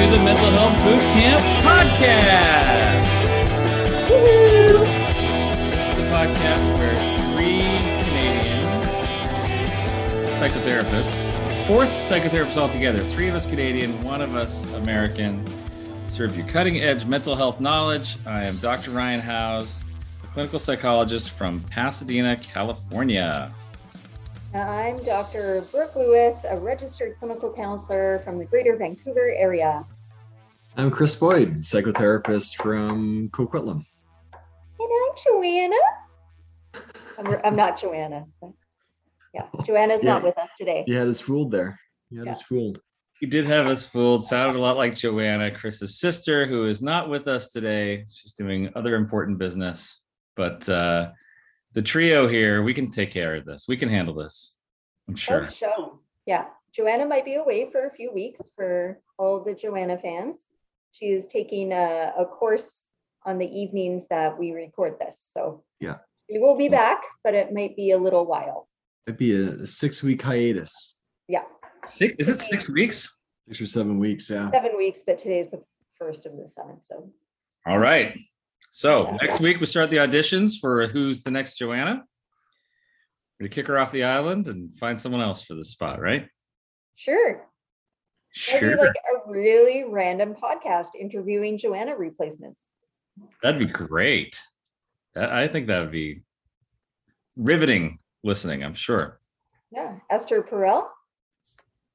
[0.00, 3.04] to the Mental Health Boot Camp Podcast.
[4.08, 4.78] Woo-hoo.
[5.68, 6.96] This is the podcast where
[7.34, 7.60] three
[8.08, 8.64] Canadian
[10.38, 15.44] psychotherapists, fourth psychotherapist altogether, three of us Canadian, one of us American,
[16.06, 18.16] serve you cutting edge mental health knowledge.
[18.24, 18.92] I am Dr.
[18.92, 19.84] Ryan Howes,
[20.24, 23.52] a clinical psychologist from Pasadena, California.
[24.54, 25.62] I'm Dr.
[25.70, 29.84] Brooke Lewis, a registered clinical counselor from the Greater Vancouver area.
[30.76, 33.84] I'm Chris Boyd, psychotherapist from Coquitlam.
[34.34, 35.76] And I'm Joanna.
[37.18, 38.24] I'm, I'm not Joanna.
[38.40, 38.50] but
[39.34, 40.84] Yeah, Joanna's not with us today.
[40.86, 41.78] You had us fooled there.
[42.10, 42.32] You had Yeah.
[42.32, 42.80] us fooled.
[43.20, 44.24] You did have us fooled.
[44.24, 48.06] Sounded a lot like Joanna, Chris's sister, who is not with us today.
[48.10, 50.00] She's doing other important business.
[50.36, 51.10] But uh,
[51.72, 53.66] the trio here, we can take care of this.
[53.68, 54.54] We can handle this.
[55.08, 55.42] I'm sure.
[55.42, 56.00] Oh, show.
[56.26, 60.46] Yeah, Joanna might be away for a few weeks for all the Joanna fans.
[60.92, 62.84] She is taking a, a course
[63.24, 65.28] on the evenings that we record this.
[65.32, 65.98] So Yeah.
[66.28, 66.70] we will be Yeah.
[66.70, 68.68] back, but it might be a little while.
[69.06, 71.44] It'd be a, six week hiatus, Yeah,
[71.86, 73.16] Six, is it six weeks?
[73.48, 74.28] six or seven weeks.
[74.30, 74.50] Yeah.
[74.50, 75.62] seven weeks, but today's the
[75.96, 76.80] first of the seven.
[76.80, 77.10] So
[77.66, 78.16] All right.
[78.70, 82.04] So next week we start the auditions for who's the next Joanna.
[83.40, 86.28] We kick her off the island and find someone else for this spot, right?
[86.94, 87.46] sure.
[88.52, 88.76] Maybe Sure.
[88.76, 92.68] like a really random podcast interviewing Joanna replacements.
[93.42, 94.40] That'd be great.
[95.14, 96.22] That, I think that would be
[97.36, 99.18] riveting listening, I'm sure.
[99.72, 100.86] Yeah, Esther Perel,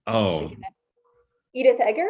[0.08, 0.52] Oh,
[1.54, 2.10] Edith Eger,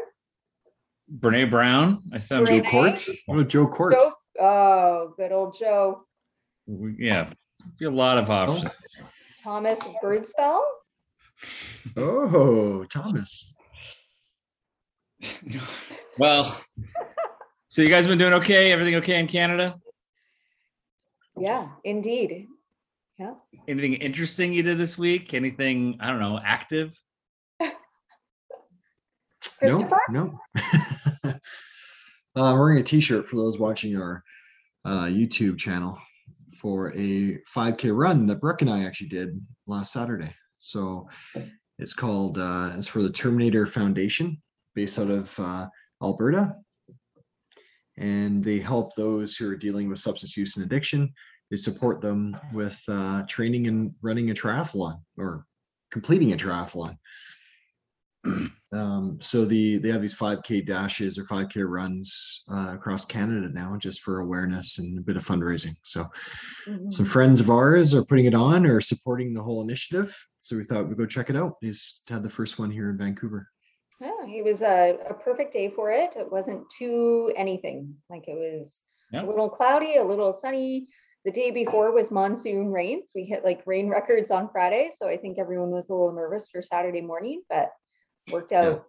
[1.19, 2.02] Brene Brown.
[2.11, 2.69] I thought, Joe Renee?
[2.72, 3.05] Court.
[3.29, 3.94] Oh, Joe Court.
[4.00, 4.11] Joe.
[4.39, 6.06] Oh, good old Joe.
[6.97, 7.29] yeah,
[7.79, 8.69] be a lot of options.
[9.44, 10.62] Thomas Birdspell.
[11.97, 13.53] Oh, Thomas.
[16.18, 16.57] Well,
[17.68, 18.72] so you guys been doing okay?
[18.72, 19.75] Everything okay in Canada?
[21.38, 22.47] Yeah, indeed.
[23.19, 23.34] Yeah.
[23.67, 25.34] Anything interesting you did this week?
[25.34, 26.97] Anything, I don't know, active?
[29.59, 30.00] Christopher.
[30.09, 30.62] No, no.
[31.25, 31.34] uh,
[32.35, 34.23] I'm wearing a T-shirt for those watching our
[34.85, 35.97] uh, YouTube channel
[36.57, 40.34] for a 5K run that Brooke and I actually did last Saturday.
[40.57, 41.09] So
[41.78, 44.41] it's called uh, it's for the Terminator Foundation,
[44.73, 45.68] based out of uh,
[46.01, 46.56] Alberta,
[47.97, 51.13] and they help those who are dealing with substance use and addiction.
[51.52, 55.46] They support them with uh, training and running a triathlon or
[55.91, 56.97] completing a triathlon.
[58.75, 63.78] Um, so the they have these 5k dashes or 5k runs uh, across Canada now
[63.78, 65.75] just for awareness and a bit of fundraising.
[65.84, 66.06] So
[66.68, 66.91] Mhm.
[66.91, 70.16] some friends of ours are putting it on or supporting the whole initiative.
[70.41, 71.59] So we thought we'd go check it out.
[71.62, 73.50] They just had the first one here in Vancouver.
[74.02, 76.16] Yeah, it was a, a perfect day for it.
[76.18, 77.96] It wasn't too anything.
[78.09, 79.24] Like it was Yeah.
[79.24, 80.88] a little cloudy, a little sunny.
[81.24, 83.12] The day before was monsoon rains.
[83.16, 84.91] We hit like rain records on Friday.
[84.94, 87.69] So I think everyone was a little nervous for Saturday morning, but
[88.31, 88.86] worked out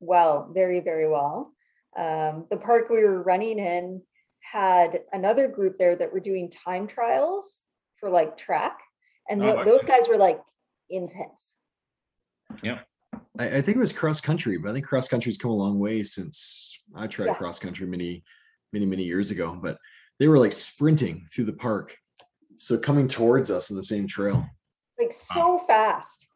[0.00, 1.52] well, very, very well.
[1.96, 4.02] Um, the park we were running in
[4.40, 7.60] had another group there that were doing time trials
[7.98, 8.78] for like track.
[9.30, 10.40] And Oh, tho- those guys were like
[10.90, 11.54] intense.
[12.62, 12.76] I,
[13.38, 16.02] I think it was cross country, but I think cross country's come a long way
[16.02, 17.34] since I tried Yeah.
[17.34, 18.22] cross country many,
[18.72, 19.58] many, many years ago.
[19.60, 19.78] But
[20.18, 21.96] they were like sprinting through the park.
[22.56, 24.44] So coming towards us on the same trail.
[24.98, 26.26] like so fast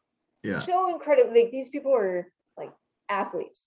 [0.42, 0.58] Yeah.
[0.60, 2.26] so incredible like these people are like
[3.08, 3.64] athletes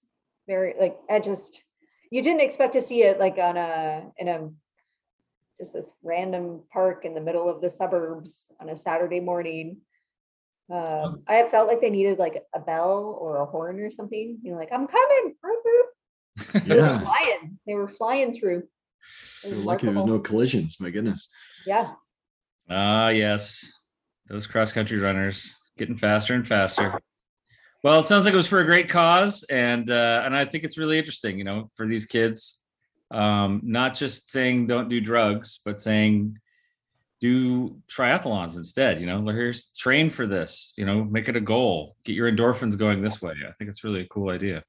[0.47, 1.63] very like i just
[2.11, 4.49] you didn't expect to see it like on a in a
[5.57, 9.77] just this random park in the middle of the suburbs on a saturday morning
[10.71, 14.51] um, i felt like they needed like a bell or a horn or something you
[14.51, 16.65] know like i'm coming boop, boop.
[16.65, 16.99] they were Yeah.
[16.99, 18.59] flying they were flying through
[19.43, 20.77] It They're was lucky there was no collisions.
[20.79, 21.29] My goodness.
[21.65, 21.93] yeah
[22.69, 23.69] Ah, yes.
[24.29, 27.01] Those cross country runners getting faster and faster.
[27.83, 30.63] Well, it sounds like it was for a great cause, and uh, and I think
[30.63, 32.59] it's really interesting, you know, for these kids,
[33.09, 36.37] um, not just saying don't do drugs, but saying
[37.21, 38.99] do triathlons instead.
[38.99, 40.73] You know, here's train for this.
[40.77, 41.95] You know, make it a goal.
[42.03, 43.33] Get your endorphins going this way.
[43.47, 44.63] I think it's really a cool idea.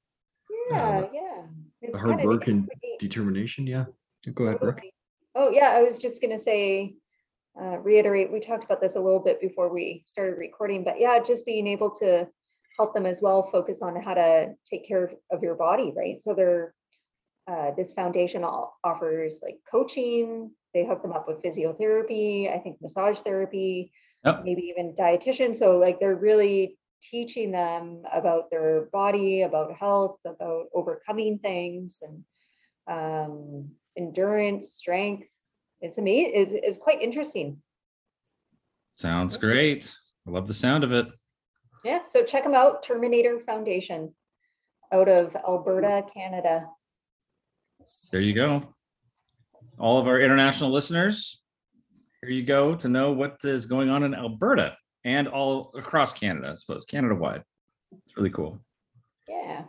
[0.71, 1.43] yeah yeah
[1.83, 2.69] it's hard work and.
[2.99, 3.67] Determination.
[3.67, 3.87] Yeah.
[4.33, 4.81] Go ahead, Brooke.
[5.35, 6.95] Oh, yeah, I was just gonna say,
[7.61, 11.19] uh, reiterate, we talked about this a little bit before we started recording, but yeah,
[11.19, 12.29] just being able to
[12.77, 16.21] help them as well, focus on how to take care of- of your body, right?
[16.21, 16.75] So they're,
[17.47, 22.81] uh, this foundation all offers like coaching, they hook them up with physiotherapy, I think
[22.81, 23.93] massage therapy,
[24.25, 24.45] Yep.
[24.45, 25.55] maybe even dietitian.
[25.55, 32.25] So like they're really teaching them about their body, about health, about overcoming things and
[32.87, 35.29] um, endurance, strength.
[35.81, 37.61] It's amazing, is, is quite interesting.
[38.97, 39.93] Sounds great.
[40.27, 41.07] I love the sound of it.
[41.85, 44.15] Yeah, so check them out, Terminator Foundation
[44.93, 46.69] out of Alberta, Canada.
[48.13, 48.63] There you go.
[49.79, 51.43] All of our international listeners,
[52.21, 56.51] here you go to know what is going on in Alberta and all across Canada,
[56.53, 57.43] I suppose, Canada wide.
[58.07, 58.61] It's really cool.
[59.29, 59.65] Yeah.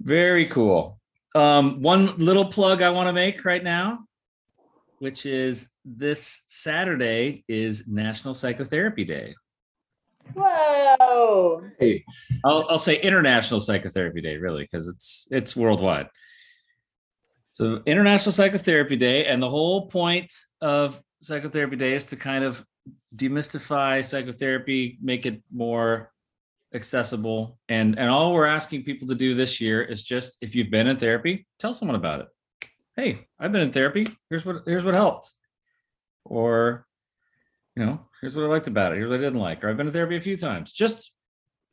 [0.00, 0.98] Very cool.
[1.34, 4.00] Um, one little plug I want to make right now,
[4.98, 9.34] which is this Saturday is National Psychotherapy Day.
[10.34, 11.62] Whoa.
[11.78, 12.04] Hey,
[12.44, 16.08] I'll, I'll say International Psychotherapy Day, really, because it's it's worldwide.
[17.52, 22.64] So International Psychotherapy Day, and the whole point of Psychotherapy Day is to kind of
[23.14, 26.12] demystify psychotherapy, make it more
[26.74, 30.70] accessible, and and all we're asking people to do this year is just if you've
[30.70, 32.26] been in therapy, tell someone about it.
[32.96, 34.08] Hey, I've been in therapy.
[34.30, 35.32] Here's what here's what helped,
[36.24, 36.85] or
[37.76, 38.96] you know, here's what I liked about it.
[38.96, 39.62] Here's what I didn't like.
[39.62, 40.72] Or I've been to therapy a few times.
[40.72, 41.12] Just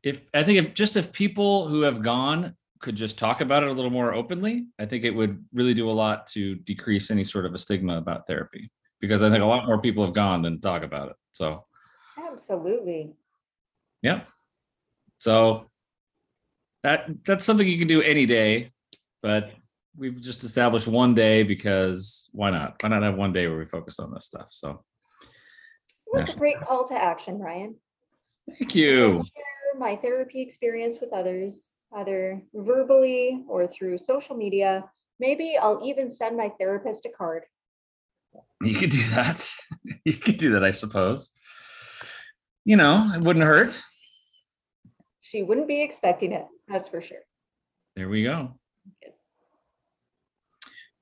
[0.04, 3.70] if I think if just if people who have gone could just talk about it
[3.70, 7.24] a little more openly, I think it would really do a lot to decrease any
[7.24, 8.70] sort of a stigma about therapy.
[9.00, 11.16] Because I think a lot more people have gone than talk about it.
[11.32, 11.66] So
[12.18, 13.14] Absolutely.
[14.02, 14.22] yeah.
[15.18, 15.70] So
[16.84, 18.72] that that's something you can do any day,
[19.22, 19.52] but
[19.96, 22.76] we've just established one day because why not?
[22.82, 24.48] Why not have one day where we focus on this stuff?
[24.50, 24.84] So
[26.14, 27.76] That's a great call to action, Ryan.
[28.60, 29.24] thank you.
[29.24, 31.64] Share my therapy experience with others,
[31.94, 34.86] either verbally or through social media.
[35.20, 37.44] Maybe I'll even send my therapist a card.
[38.62, 39.48] You could do that.
[40.06, 41.32] You could do that, I suppose.
[42.66, 43.82] You know, it wouldn't hurt.
[45.22, 47.20] She wouldn't be expecting it, that's for sure.
[47.96, 48.60] There we go.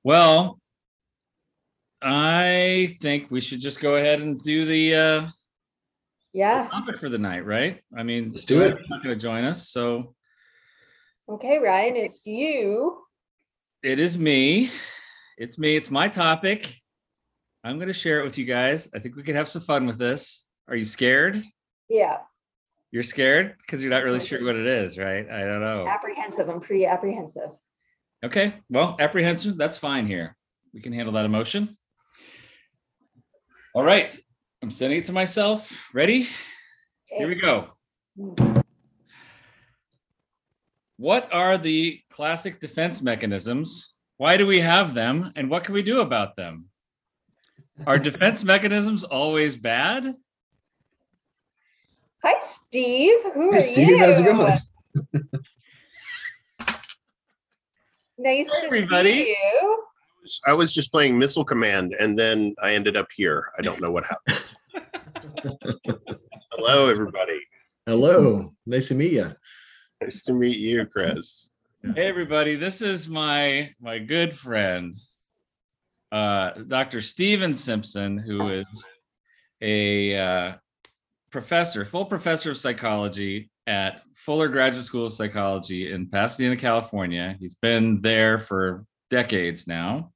[0.04, 0.58] Well,
[2.02, 5.26] I think we should just go ahead and do the uh
[6.32, 6.68] Yeah.
[6.70, 7.80] topic for the night, right?
[7.96, 8.70] I mean, Let's do it.
[8.72, 10.14] Joanne's Not going to join us, so
[11.28, 13.02] Okay, Ryan, it's you.
[13.82, 14.70] it is me.
[15.38, 15.76] It's me.
[15.76, 16.76] It's my topic.
[17.64, 18.88] I'm going to share it with you guys.
[18.94, 20.44] I think we could have some fun with this.
[20.68, 21.42] Are you scared?
[21.88, 22.18] Yeah,
[22.90, 25.28] You're scared because you're not really sure what it is, right?
[25.30, 25.86] I don't know.
[25.86, 26.48] apprehensive.
[26.48, 27.50] I'm pretty apprehensive.
[28.24, 30.36] Okay, well, apprehension, that's fine here.
[30.72, 31.76] We can handle that emotion.
[33.74, 34.14] All right,
[34.62, 35.88] I'm sending it to myself.
[35.94, 36.28] Ready?
[37.06, 37.68] Here we go.
[40.98, 43.94] What are the classic defense mechanisms?
[44.18, 45.32] Why do we have them?
[45.36, 46.66] And what can we do about them?
[47.86, 50.14] Are defense mechanisms always bad?
[52.22, 53.20] Hi, Steve.
[53.34, 53.98] Who Hey, are Steve, you?
[53.98, 54.58] how's it going?
[58.18, 59.12] Nice Hi, to everybody.
[59.24, 59.84] see you.
[60.46, 63.50] I was just playing Missile Command, and then I ended up here.
[63.58, 64.54] I don't know what happened.
[66.52, 67.40] Hello, everybody.
[67.86, 68.52] hello.
[68.66, 69.32] Nice to meet you.
[70.02, 71.48] Nice to meet you, Chris.
[71.82, 74.94] Hey everybody, this is my my good friend,
[76.12, 77.00] uh, Dr.
[77.00, 78.86] Stephen Simpson, who is
[79.60, 80.52] a uh,
[81.30, 87.36] professor, full professor of psychology at Fuller Graduate School of Psychology in Pasadena, California.
[87.40, 90.12] He's been there for decades now.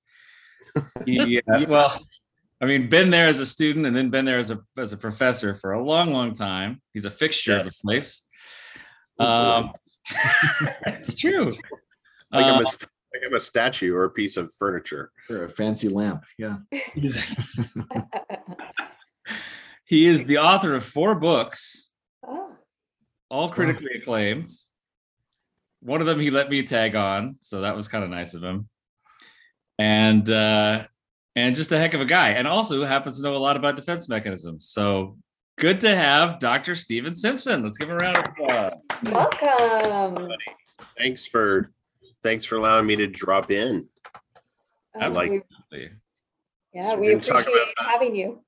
[1.07, 1.93] He, uh, well,
[2.61, 4.97] I mean, been there as a student and then been there as a as a
[4.97, 6.81] professor for a long, long time.
[6.93, 7.81] He's a fixture of the Yes.
[7.87, 8.23] place.
[9.19, 9.73] Um,
[10.87, 11.55] it's true.
[12.33, 15.11] Like I'm, Uh, a, like I'm a statue or a piece of furniture.
[15.31, 16.25] Or a fancy lamp.
[16.39, 16.57] Yeah.
[19.85, 21.93] he is the author of four books,
[22.27, 22.51] Oh,
[23.31, 24.51] all critically acclaimed.
[25.81, 28.43] One of them he let me tag on, so that was kind of nice of
[28.43, 28.69] him.
[29.79, 30.85] And uh,
[31.35, 33.77] and just a heck of a guy, and also happens to know a lot about
[33.77, 34.69] defense mechanisms.
[34.71, 35.19] So
[35.59, 36.75] good to have Dr.
[36.75, 37.63] Stephen Simpson.
[37.63, 38.73] Let's give him a round of applause.
[39.13, 40.29] welcome.
[40.99, 41.73] Thanks for
[42.23, 43.87] thanks for allowing me to drop in.
[44.99, 45.31] I Um, like-
[45.71, 45.91] we-
[46.73, 48.43] Yeah, So we we're gonna talk appreciate about having you.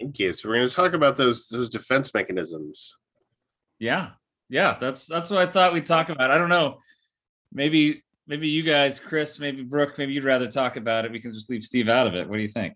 [0.00, 0.32] Thank you.
[0.32, 2.96] So we're going to talk about those those defense mechanisms.
[3.80, 4.10] Yeah,
[4.48, 6.30] yeah, that's that's what I thought we'd talk about.
[6.30, 6.78] I don't know,
[7.52, 11.10] maybe maybe you guys, Chris, maybe Brooke, maybe you'd rather talk about it.
[11.10, 12.28] We can just leave Steve out of it.
[12.28, 12.74] What do you think?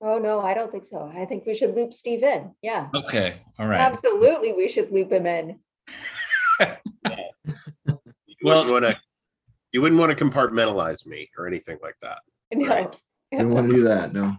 [0.00, 1.12] Oh, no, I don't think so.
[1.14, 2.50] I think we should loop Steve in.
[2.62, 3.78] Yeah, Okay, all right.
[3.80, 4.52] absolutely.
[4.52, 5.58] We should loop him in.
[6.60, 6.66] You
[8.42, 9.00] Well- wouldn't want to
[9.72, 12.18] you wouldn't want to compartmentalize me or anything like that.
[12.52, 12.68] No.
[12.68, 13.00] Right.
[13.30, 14.12] We don't want to do that.
[14.12, 14.36] No.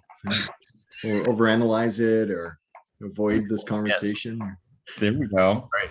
[1.05, 2.59] Or overanalyze it or
[3.01, 4.39] avoid this conversation.
[5.00, 5.67] There we go.
[5.73, 5.89] Right.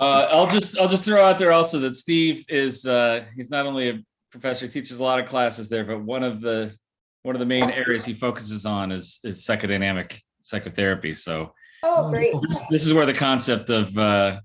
[0.00, 3.66] Uh, I'll just I'll just throw out there also that Steve is uh, he's not
[3.66, 3.98] only a
[4.30, 6.74] professor, he teaches a lot of classes there, but one of the
[7.22, 11.14] one of the main areas he focuses on is is psychodynamic psychotherapy.
[11.14, 12.32] So Oh, great.
[12.42, 14.40] this, this is where the concept of uh,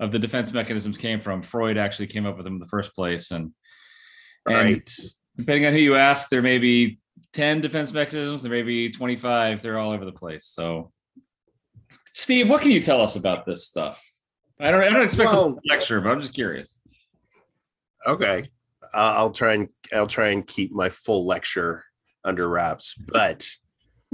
[0.00, 1.42] of the defense mechanisms came from.
[1.42, 3.52] Freud actually came up with them in the first place, and
[4.46, 4.82] and
[5.36, 6.98] depending on who you ask, there may be
[7.32, 9.60] 10 defense mechanisms, there may be 25.
[9.60, 10.46] They're all over the place.
[10.46, 10.92] So,
[12.16, 14.02] Steve, what can you tell us about this stuff?
[14.58, 16.80] I don't, I don't expect a Well- lecture, but I'm just curious.
[18.06, 18.48] Okay.
[18.94, 21.84] Uh, I'll try and I'll try and keep my full lecture
[22.24, 23.46] under wraps, but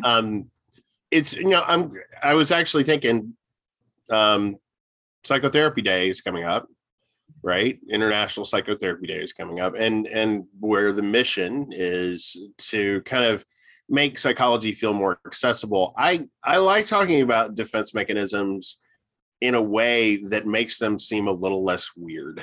[0.02, 0.50] um,
[1.12, 3.36] it's you know I'm I was actually thinking
[4.10, 4.56] um,
[5.22, 6.66] psychotherapy day is coming up,
[7.42, 7.78] right?
[7.88, 13.44] International Psychotherapy Day is coming up, and and where the mission is to kind of
[13.88, 15.94] make psychology feel more accessible.
[15.96, 18.78] I I like talking about defense mechanisms
[19.40, 22.42] in a way that makes them seem a little less weird.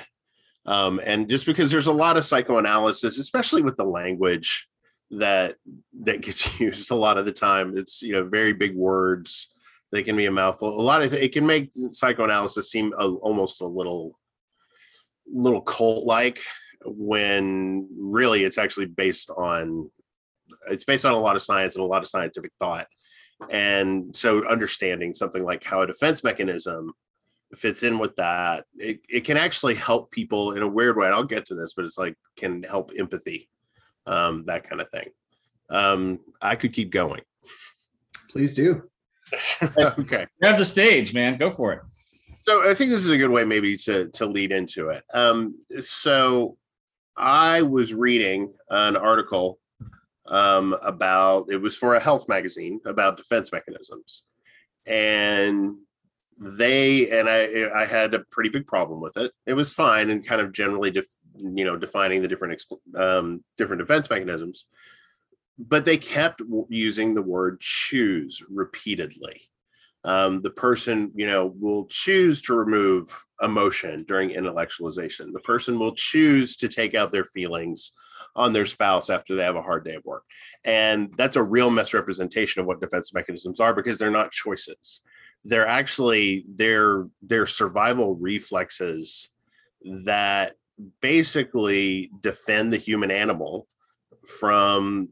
[0.65, 4.67] Um, and just because there's a lot of psychoanalysis, especially with the language
[5.11, 5.55] that
[6.01, 9.49] that gets used a lot of the time, it's you know very big words.
[9.91, 10.79] They can be a mouthful.
[10.79, 14.19] A lot of it can make psychoanalysis seem a, almost a little
[15.31, 16.41] little cult like
[16.85, 19.89] when really it's actually based on
[20.69, 22.87] it's based on a lot of science and a lot of scientific thought
[23.49, 26.91] and so understanding something like how a defense mechanism
[27.55, 31.15] fits in with that it, it can actually help people in a weird way and
[31.15, 33.49] i'll get to this but it's like can help empathy
[34.07, 35.07] um, that kind of thing
[35.69, 37.21] um, i could keep going
[38.29, 38.83] Please do.
[39.63, 41.37] okay Grab the stage, man.
[41.37, 41.81] Go for it.
[42.45, 45.55] so i think this is a good way maybe to to lead into it um,
[45.81, 46.57] so
[47.17, 49.58] i was reading an article
[50.29, 54.23] um, about it was for a health magazine about defense mechanisms.
[54.85, 55.77] And
[56.41, 59.31] they and i i had a pretty big problem with it.
[59.45, 61.05] It was fine and kind of generally def,
[61.35, 62.63] you know defining the different
[62.95, 64.65] um, different defense mechanisms.
[65.57, 69.41] But they kept using the word choose repeatedly.
[70.05, 75.33] Um, the person you know will choose to remove emotion during intellectualization.
[75.33, 77.91] The person will choose to take out their feelings
[78.39, 80.23] on their spouse after they have a hard day of work.
[80.63, 85.01] And that's a real misrepresentation of what defense mechanisms are because they're not choices.
[85.43, 89.29] They're actually they're they're survival reflexes
[90.05, 90.53] that
[91.01, 93.67] basically defend the human animal
[94.39, 95.09] from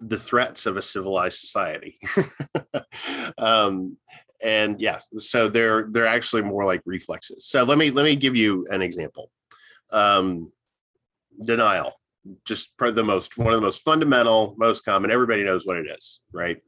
[0.00, 1.98] the threats of a civilized society.
[3.38, 3.96] Um,
[4.42, 7.46] and yeah so they're they're actually more like reflexes.
[7.46, 9.30] So let me let me give you an example.
[9.92, 10.52] Um,
[11.44, 11.99] denial
[12.44, 15.86] just probably the most one of the most fundamental most common everybody knows what it
[15.86, 16.58] is right?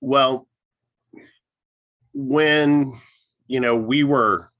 [0.00, 0.46] Well
[2.14, 3.00] when
[3.46, 4.50] you know we were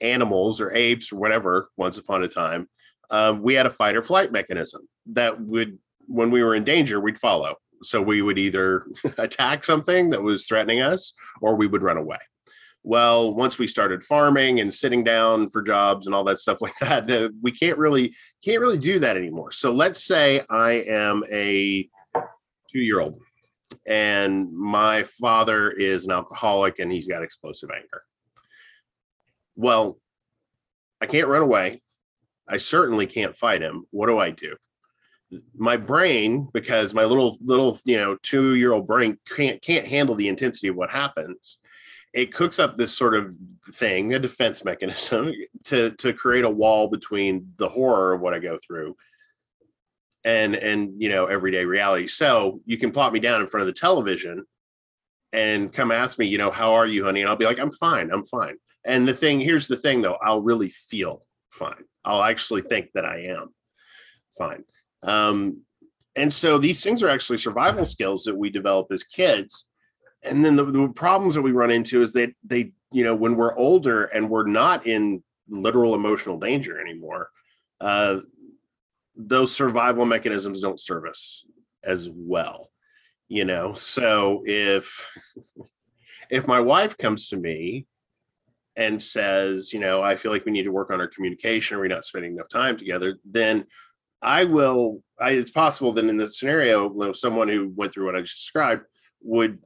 [0.00, 2.68] animals or apes or whatever once upon a time
[3.10, 7.00] um, we had a fight or flight mechanism that would when we were in danger
[7.00, 7.56] we'd follow.
[7.84, 8.86] So we would either
[9.18, 12.18] attack something that was threatening us or we would run away
[12.82, 16.76] well once we started farming and sitting down for jobs and all that stuff like
[16.80, 19.52] that we can't really can't really do that anymore.
[19.52, 21.88] So let's say i am a
[22.70, 23.20] two year old
[23.86, 28.02] and my father is an alcoholic and he's got explosive anger.
[29.56, 29.98] Well
[31.00, 31.82] i can't run away.
[32.48, 33.86] I certainly can't fight him.
[33.90, 34.56] What do i do?
[35.54, 40.16] My brain because my little little you know two year old brain can't can't handle
[40.16, 41.58] the intensity of what happens
[42.12, 43.34] it cooks up this sort of
[43.74, 45.32] thing a defense mechanism
[45.64, 48.94] to to create a wall between the horror of what i go through
[50.24, 52.06] and and you know everyday reality.
[52.06, 54.44] So you can plop me down in front of the television
[55.32, 57.20] and come ask me you know how are you honey?
[57.20, 58.56] And i'll be like i'm fine i'm fine.
[58.84, 61.84] And the thing here's the thing though i'll really feel fine.
[62.04, 63.54] I'll actually think that i am
[64.36, 64.64] fine.
[65.02, 65.62] Um,
[66.14, 69.66] and so these things are actually survival skills that we develop as kids.
[70.24, 73.36] And then the, the problems that we run into is that they, you know, when
[73.36, 77.28] we're older and we're not in literal emotional danger anymore,
[77.80, 78.18] uh,
[79.16, 81.44] those survival mechanisms don't serve us
[81.84, 82.70] as well.
[83.28, 85.10] You know, so if
[86.30, 87.86] if my wife comes to me
[88.76, 91.88] and says, you know, I feel like we need to work on our communication, we're
[91.88, 93.66] not spending enough time together, then
[94.20, 95.02] I will.
[95.20, 98.20] I, it's possible that in this scenario, you know, someone who went through what I
[98.20, 98.84] just described
[99.22, 99.58] would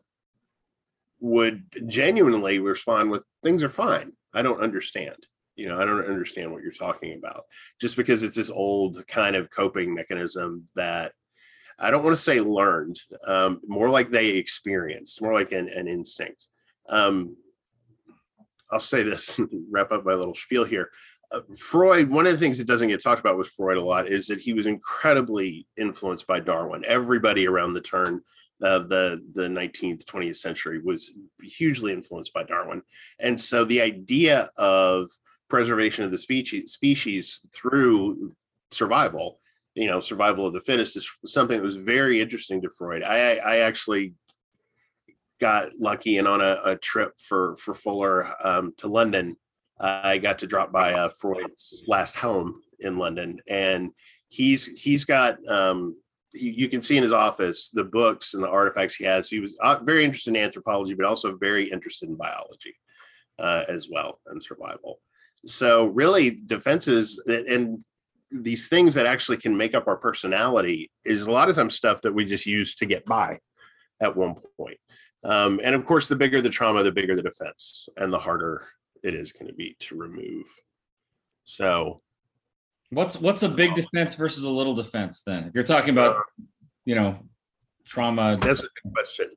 [1.21, 4.13] would genuinely respond with things are fine.
[4.35, 5.17] I don't understand.
[5.57, 7.45] You know, I don't understand what you're talking about.
[7.81, 11.13] Just because it's this old kind of coping mechanism that
[11.79, 15.89] I don't want to say learned, um, more like they experienced, more like an, an
[15.89, 16.47] instinct.
[16.89, 17.37] um,
[18.71, 19.39] I'll say this,
[19.71, 20.91] wrap up my little spiel here.
[21.31, 24.09] Uh, Freud, one of the things that doesn't get talked about with Freud a lot
[24.09, 26.85] is that he was incredibly influenced by Darwin.
[26.87, 28.23] Everybody around the turn
[28.63, 31.11] of the the 19th, 20th century was
[31.43, 32.83] hugely influenced by Darwin,
[33.21, 35.11] and so the idea of
[35.49, 38.35] preservation of the species species through
[38.71, 39.39] survival,
[39.75, 43.03] you know, survival of the fittest is something that was very interesting to Freud.
[43.03, 44.15] I I actually
[45.39, 49.37] got lucky and on a, a trip for for Fuller um, to London
[49.79, 53.91] I got to drop by uh, Freud's last home in London, and
[54.29, 55.97] he's he's got um,
[56.37, 59.29] he, you can see in his office the books and the artifacts he has.
[59.29, 62.75] He was uh, very interested in anthropology, but also very interested in biology
[63.39, 65.01] uh, as well and survival.
[65.45, 67.85] So really, defenses and
[68.31, 72.03] these things that actually can make up our personality is a lot of times stuff
[72.03, 73.39] that we just use to get by
[74.01, 74.79] at one point.
[75.25, 78.67] Um, and of course, the bigger the trauma, the bigger the defense, and the harder
[79.03, 80.47] it is going to be to remove.
[81.45, 82.03] So,
[82.91, 85.45] what's what's a big defense versus a little defense then?
[85.45, 86.23] If you're talking about,
[86.85, 87.19] you know,
[87.87, 88.39] trauma.
[88.41, 89.31] That's a good question.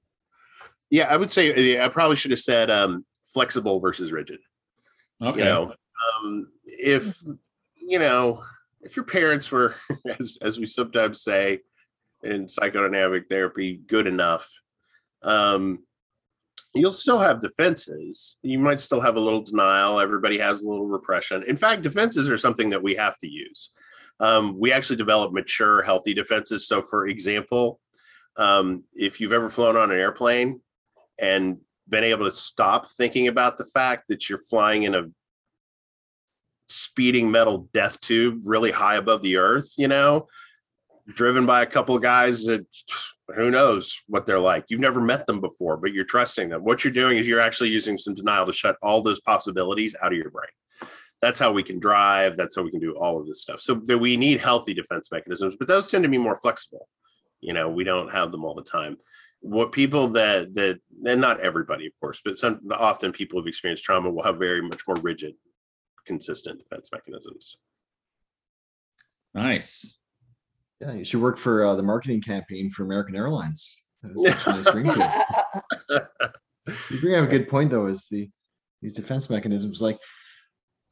[0.90, 4.40] Yeah, I would say I probably should have said um, flexible versus rigid.
[5.22, 5.40] Okay.
[5.40, 5.74] You know,
[6.24, 7.22] um, if
[7.76, 8.44] you know,
[8.82, 9.76] if your parents were,
[10.20, 11.60] as as we sometimes say
[12.24, 14.50] in psychodynamic therapy, good enough,
[15.24, 15.80] um,
[16.74, 18.38] you'll still have defenses.
[18.42, 20.00] You might still have a little denial.
[20.00, 21.44] Everybody has a little repression.
[21.48, 23.72] In fact, defenses are something that we have to use.
[24.20, 26.68] Um, we actually develop mature, healthy defenses.
[26.68, 27.80] So, for example,
[28.38, 30.62] um, if you've ever flown on an airplane
[31.20, 31.58] and
[31.88, 35.04] been able to stop thinking about the fact that you're flying in a
[36.68, 40.28] speeding metal death tube really high above the earth, you know,
[41.08, 42.66] driven by a couple of guys that
[43.36, 44.66] who knows what they're like.
[44.70, 46.64] You've never met them before, but you're trusting them.
[46.64, 50.12] What you're doing is you're actually using some denial to shut all those possibilities out
[50.12, 50.50] of your brain.
[51.22, 52.38] That's how we can drive.
[52.38, 53.62] That's how we can do all of this stuff.
[53.62, 56.88] So that we need healthy defense mechanisms, but those tend to be more flexible.
[57.42, 58.98] You know, we don't have them all the time.
[59.42, 63.84] What people that that and not everybody, of course, but some often people who've experienced
[63.84, 65.36] trauma will have very much more rigid,
[66.06, 67.58] consistent defense mechanisms.
[69.34, 70.00] Nice.
[70.82, 73.84] Yeah, you should work for uh, the marketing campaign for American Airlines.
[74.02, 75.26] That was such a nice ringtone.
[76.92, 78.30] You bring up a good point though, is the
[78.82, 79.82] these defense mechanisms.
[79.82, 79.98] Like,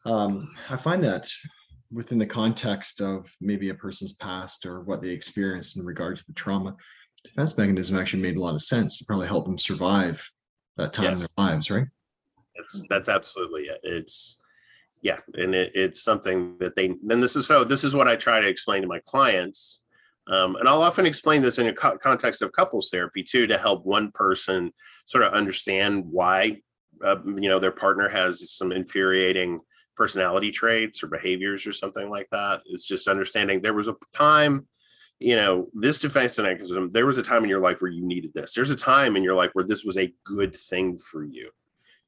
[0.05, 1.29] um, I find that
[1.91, 6.25] within the context of maybe a person's past or what they experienced in regard to
[6.25, 6.75] the trauma,
[7.23, 10.27] defense mechanism actually made a lot of sense to probably help them survive
[10.77, 11.87] that time in their lives, right?
[12.55, 13.79] That's that's absolutely it.
[13.83, 14.37] It's
[15.07, 16.93] yeah, and it, it's something that they.
[17.01, 17.63] Then this is so.
[17.63, 19.79] This is what I try to explain to my clients,
[20.27, 23.57] um, and I'll often explain this in a co- context of couples therapy too, to
[23.57, 24.73] help one person
[25.05, 26.57] sort of understand why
[27.05, 29.61] uh, you know their partner has some infuriating
[29.95, 32.59] personality traits or behaviors or something like that.
[32.65, 34.67] It's just understanding there was a time
[35.19, 38.31] you know, this defense mechanism, there was a time in your life where you needed
[38.35, 38.53] this.
[38.53, 41.49] There's a time in your life where this was a good thing for you,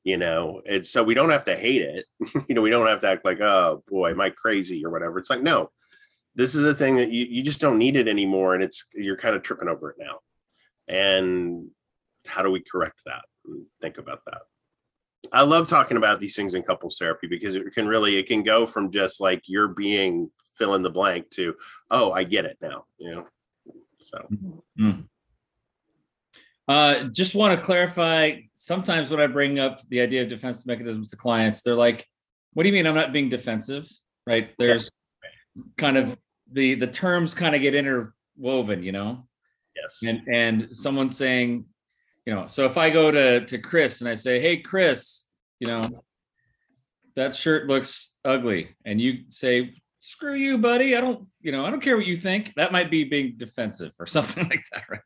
[0.10, 2.06] you know, and so we don't have to hate it.
[2.48, 5.20] you know, we don't have to act like, oh boy, am I crazy or whatever.
[5.20, 5.70] It's like, no,
[6.34, 8.56] this is a thing that you, you just don't need it anymore.
[8.56, 10.18] And it's, you're kind of tripping over it now.
[10.88, 11.68] And
[12.26, 13.22] how do we correct that?
[13.48, 14.42] Mm, think about that.
[15.32, 18.42] I love talking about these things in couples therapy because it can really, it can
[18.42, 21.54] go from just like you're being fill in the blank to,
[21.92, 23.28] oh, I get it now, you know?
[24.00, 24.88] So, mm-hmm.
[24.88, 25.04] mm.
[26.70, 28.34] Uh, just want to clarify.
[28.54, 32.06] Sometimes when I bring up the idea of defense mechanisms to clients, they're like,
[32.54, 33.90] "What do you mean I'm not being defensive?"
[34.28, 34.52] Right?
[34.60, 34.88] There's
[35.78, 36.16] kind of
[36.52, 39.28] the the terms kind of get interwoven, you know.
[39.76, 39.98] yes.
[40.04, 41.66] And and someone saying,
[42.28, 45.26] you know, so if I go to to Chris and I say, "Hey, Chris,
[45.60, 46.04] you know,
[47.16, 50.96] that shirt looks ugly," and you say, "Screw you, buddy.
[50.96, 53.94] I don't, you know, I don't care what you think." That might be being defensive
[53.98, 55.02] or something like that, right?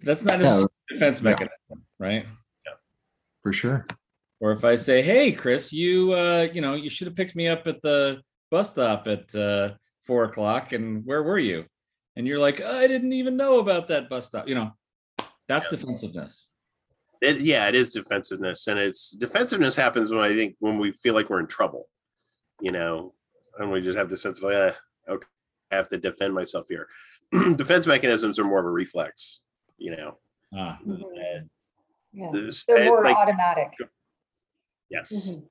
[0.00, 1.30] That's not Yeah, a defense Yeah.
[1.30, 2.26] mechanism, right?
[2.66, 2.72] Yeah.
[3.42, 3.86] For sure.
[4.40, 7.48] Or if I say, "Hey, Chris, you, uh, you know, you should have picked me
[7.48, 11.64] up at the bus stop at uh, four o'clock, and where were you?"
[12.16, 14.72] And you're like, "I didn't even know about that bus stop." You know,
[15.48, 16.50] that's defensiveness.
[17.22, 21.14] It, yeah, it is defensiveness, and it's defensiveness happens when I think when we feel
[21.14, 21.88] like we're in trouble,
[22.60, 23.14] you know,
[23.58, 24.72] and we just have the sense of, yeah,
[25.08, 25.26] okay,
[25.72, 26.88] I have to defend myself here.
[27.56, 29.40] Defense mechanisms are more of a reflex,
[29.78, 30.18] you know.
[30.54, 31.02] Ah, Mhm.
[31.18, 31.50] And
[32.12, 33.72] Yeah, this- they're and, more like, automatic.
[34.88, 35.48] yes, Mhm.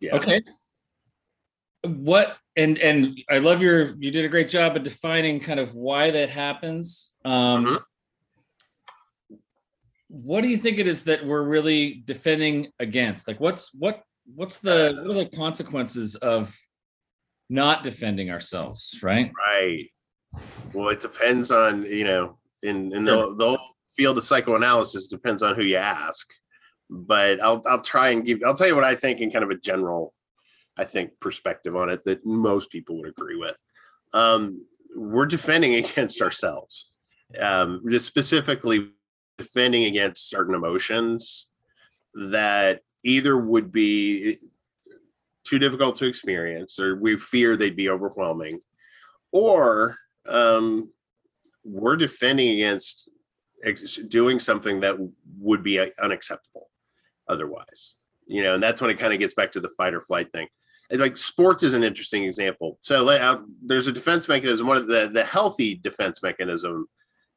[0.00, 0.42] yeah, okay.
[1.82, 5.74] What and and I love your you did a great job of defining kind of
[5.74, 7.14] why that happens.
[7.24, 7.84] Um Mhm.
[10.08, 13.28] what do you think it is that we're really defending against?
[13.28, 14.02] Like, what's what
[14.34, 16.56] what's the what are the consequences of
[17.48, 18.98] not defending ourselves?
[19.02, 19.30] Right?
[19.36, 19.90] Right.
[20.74, 25.42] Well, it depends on, you know, in, in the, the whole field of psychoanalysis depends
[25.42, 26.28] on who you ask.
[26.88, 29.50] But I'll, I'll try and give, I'll tell you what I think in kind of
[29.50, 30.14] a general,
[30.76, 33.56] I think, perspective on it that most people would agree with.
[34.12, 36.90] Um, we're defending against ourselves,
[37.40, 38.90] um, just specifically
[39.38, 41.46] defending against certain emotions
[42.14, 44.38] that either would be
[45.44, 48.60] too difficult to experience or we fear they'd be overwhelming
[49.32, 49.96] or
[50.28, 50.90] um,
[51.64, 53.08] we're defending against
[53.64, 54.96] ex- doing something that
[55.38, 56.68] would be uh, unacceptable
[57.28, 60.00] otherwise you know and that's when it kind of gets back to the fight or
[60.00, 60.48] flight thing.
[60.90, 62.78] Like sports is an interesting example.
[62.80, 66.86] So uh, there's a defense mechanism one of the the healthy defense mechanism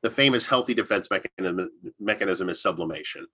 [0.02, 3.28] the famous healthy defense mechanism mechanism is sublimation.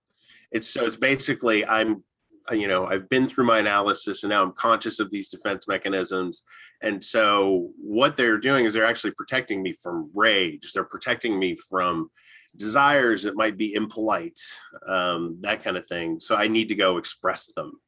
[0.52, 2.04] It's so it's basically i'm
[2.52, 6.42] you know i've been through my analysis and now i'm conscious of these defense mechanisms.
[6.82, 10.72] And so what they're doing is they're actually protecting me from rage.
[10.72, 12.10] They're protecting me from
[12.56, 14.38] desires that might be impolite
[14.86, 16.20] um, that kind of thing.
[16.20, 17.80] So i need to go express them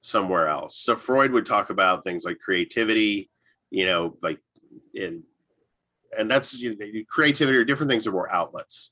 [0.00, 0.78] somewhere else.
[0.78, 3.30] So freud would talk about things like creativity
[3.70, 4.40] you know like
[4.94, 5.22] in
[6.18, 8.90] and that's you know, creativity or different things that were outlets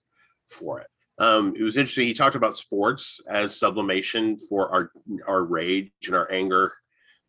[0.49, 0.87] for it
[1.19, 2.07] um, it was interesting.
[2.07, 4.93] He talked about sports as sublimation for our
[5.27, 6.73] our rage and our anger,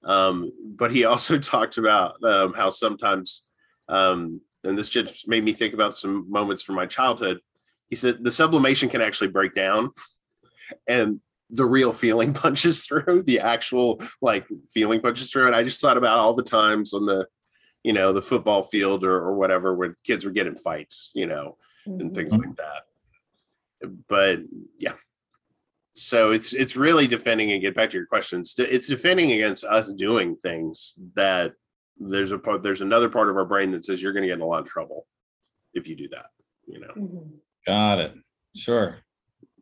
[0.04, 3.43] um, but he also talked about um, how sometimes,
[3.88, 7.39] um, and this just made me think about some moments from my childhood.
[7.88, 9.89] He said the sublimation can actually break down,
[10.88, 13.23] and the real feeling punches through.
[13.23, 17.08] The actual like feeling punches through, and I just thought about all the times on
[17.08, 17.25] the,
[17.84, 21.58] you know, the football field or, or whatever when kids were getting fights, you know,
[21.88, 22.15] and Mhm.
[22.15, 22.84] things like that
[24.08, 24.39] but
[24.78, 24.94] yeah
[25.94, 29.92] so it's it's really defending and get back to your questions it's defending against us
[29.94, 31.54] doing things that
[31.98, 34.36] there's a part there's another part of our brain that says you're going to get
[34.38, 35.06] in a lot of trouble
[35.74, 36.28] if you do that
[36.68, 37.30] you know Mhm.
[37.68, 38.13] Got it.
[38.56, 39.00] Sure.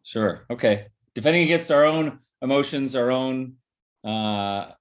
[0.04, 0.46] Sure.
[0.50, 0.86] Okay.
[1.16, 3.56] Defending against our own emotions, our own,
[4.06, 4.72] uh,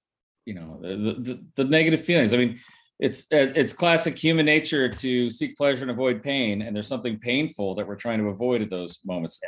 [0.44, 2.32] you know, the, the, the negative feelings.
[2.32, 2.60] I mean,
[2.98, 6.62] it's, uh, it's classic human nature to seek pleasure and avoid pain.
[6.62, 9.40] And there's something painful that we're trying to avoid at those moments.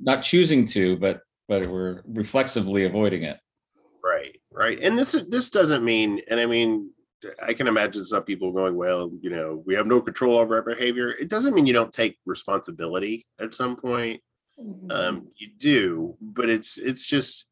[0.00, 3.38] Not choosing to, but, but we're reflexively avoiding it.
[4.02, 6.90] right right and this this doesn't mean and i mean
[7.42, 10.62] i can imagine some people going well you know we have no control over our
[10.62, 14.20] behavior it doesn't mean you don't take responsibility at some point
[14.58, 14.92] Mhm.
[14.92, 17.46] um, you do but it's it's just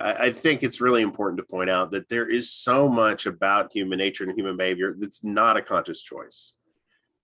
[0.00, 3.72] I, I think it's really important to point out that there is so much about
[3.72, 6.54] human nature and human behavior that's not a conscious choice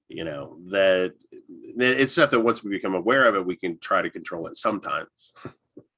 [0.08, 1.14] you know that
[1.76, 4.46] that it's stuff that once we become aware of it we can try to control
[4.46, 5.32] it sometimes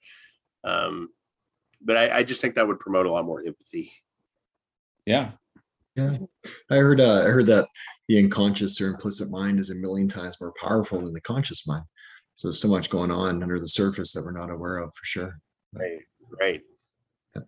[0.64, 1.08] um
[1.84, 3.92] but I, I just think that would promote a lot more empathy
[5.06, 5.32] Yeah.
[5.94, 6.16] Yeah,
[6.70, 7.02] I heard.
[7.02, 7.66] Uh, I heard that
[8.08, 11.84] the unconscious or implicit mind is a million times more powerful than the conscious mind.
[12.36, 15.04] So there's so much going on under the surface that we're not aware of, for
[15.04, 15.38] sure.
[15.74, 16.00] right
[16.40, 16.60] right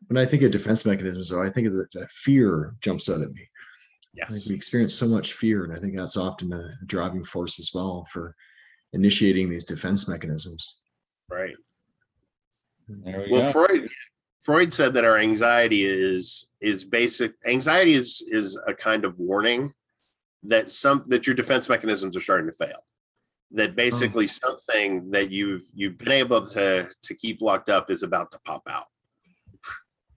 [0.09, 3.21] When I think of defense mechanisms, though, I think of that, that fear jumps out
[3.21, 3.43] at me.
[3.43, 3.47] I
[4.15, 7.59] yes think we experience so much fear, and I think that's often a driving force
[7.59, 8.35] as well for
[8.93, 10.77] initiating these defense mechanisms.
[11.29, 11.55] right
[12.89, 13.53] There we well go.
[13.53, 13.89] freud
[14.41, 19.73] freud said that our anxiety is is basic anxiety is is a kind of warning
[20.43, 22.81] that some that your defense mechanisms are starting to fail
[23.53, 28.31] that basically something that you've you've been able to to keep locked up is about
[28.33, 28.87] to pop out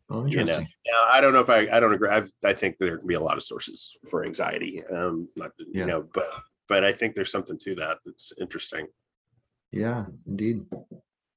[0.09, 0.67] Oh, you know interesting.
[0.87, 3.15] now i don't know if i i don't agree I've, i think there can be
[3.15, 5.81] a lot of sources for anxiety um not Yeah.
[5.81, 6.29] you know but
[6.69, 8.87] but i think there's something to that that's interesting
[9.71, 10.65] Yeah, indeed.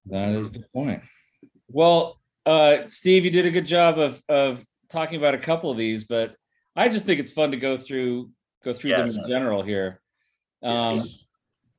[0.07, 1.03] That is a good point.
[1.69, 5.77] Well, uh, Steve, you did a good job of of talking about a couple of
[5.77, 6.37] these, but
[6.77, 8.31] I just think it's fun to go through
[8.65, 9.15] go through Yes.
[9.15, 10.01] them in general here.
[10.63, 11.25] Um, Yes.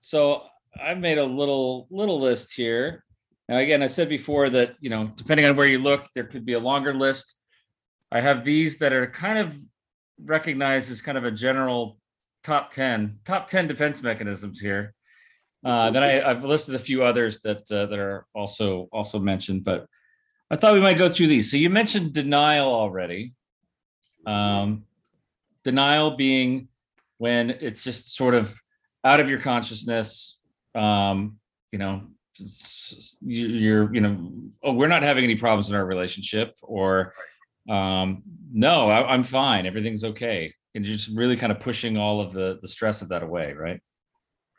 [0.02, 0.44] So
[0.80, 3.04] I've made a little little list here.
[3.48, 6.46] Now, again, I said before that you know, depending on where you look, there could
[6.46, 7.36] be a longer list.
[8.12, 9.58] I have these that are kind of
[10.24, 11.98] recognized as kind of a general
[12.44, 14.94] top ten top ten defense mechanisms here.
[15.64, 19.64] Uh, then I, I've listed a few others that uh, that are also also mentioned,
[19.64, 19.88] but
[20.50, 21.50] I thought we might go through these.
[21.50, 23.34] So you mentioned denial already.
[24.26, 24.84] Um,
[25.64, 26.68] denial being
[27.18, 28.61] when it's just sort of
[29.04, 30.40] out of your consciousness.
[30.76, 31.38] Um,
[31.72, 32.04] you know,
[32.38, 34.32] you- you're you know,
[34.64, 37.14] oh, we're not having any problems in our relationship, or
[37.70, 42.22] um, no, I, I'm fine, everything's okay, and you're just really kind of pushing all
[42.22, 43.80] of the the stress of that away, right?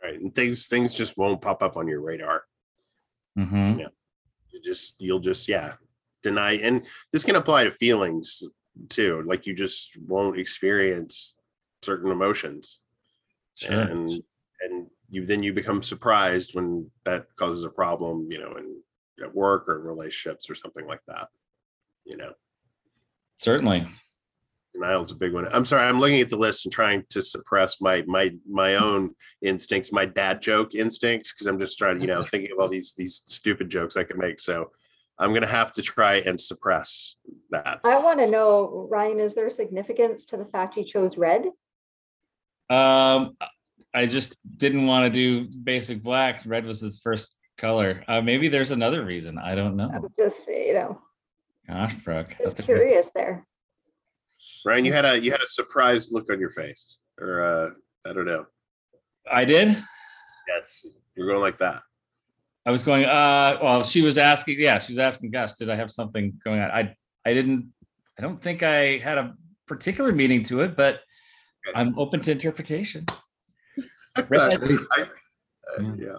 [0.02, 2.42] right and things things just won't pop up on your radar
[3.38, 3.81] mm-hmm.
[4.50, 5.74] You just you'll just yeah
[6.22, 8.42] deny and this can apply to feelings
[8.88, 9.22] too.
[9.26, 11.35] Like you just won't experience
[11.83, 12.81] certain emotions.
[13.55, 13.81] Sure.
[13.81, 14.22] and
[14.64, 18.77] and you then you become surprised when that causes a problem you know in
[19.22, 21.29] at work or relationships or something like that
[22.05, 22.33] you know
[23.37, 23.87] Certainly.
[24.75, 27.22] denial is a big one i'm sorry i'm looking at the list and trying to
[27.22, 32.07] suppress my my my own instincts my dad joke instincts because i'm just trying you
[32.07, 34.70] know thinking of all these these stupid jokes i can make so
[35.18, 37.16] i'm gonna have to try and suppress
[37.51, 41.46] that I want to know, Ryan, is there significance to the fact you chose red?
[42.70, 43.37] Um,
[43.94, 46.42] I just didn't want to do basic black.
[46.46, 48.02] Red was the first color.
[48.09, 49.38] Uh, maybe there's another reason.
[49.38, 49.90] I don't know.
[49.92, 51.00] I'm just, you know,
[51.68, 52.28] Gosh, Brooke.
[52.31, 53.46] just that's a good- curious there.
[54.66, 57.70] ryan you had a you had a surprised look on your face or uh
[58.09, 58.44] i don't know
[59.31, 59.68] I did.
[60.48, 61.83] yes you're going like that
[62.64, 65.74] I was going, uh, well, she was asking, yeah, she was asking, gosh, did I
[65.74, 66.70] have something going on?
[66.70, 66.94] I,
[67.26, 67.72] I didn't,
[68.16, 69.35] I don't think I had a
[69.66, 71.00] particular meaning to it, but
[71.74, 73.05] I'm open to interpretation.
[74.16, 74.62] I thought-
[74.96, 76.16] I, uh, yeah.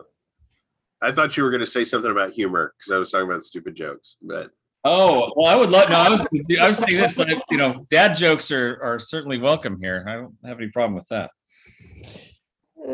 [1.02, 3.44] I thought you were going to say something about humor because I was talking about
[3.44, 4.52] stupid jokes, but
[4.86, 6.22] Oh, well, I would love, no, I was,
[6.60, 10.06] I was saying this, like, you know, dad jokes are, are certainly welcome here.
[10.10, 11.32] I don't have any problem with that.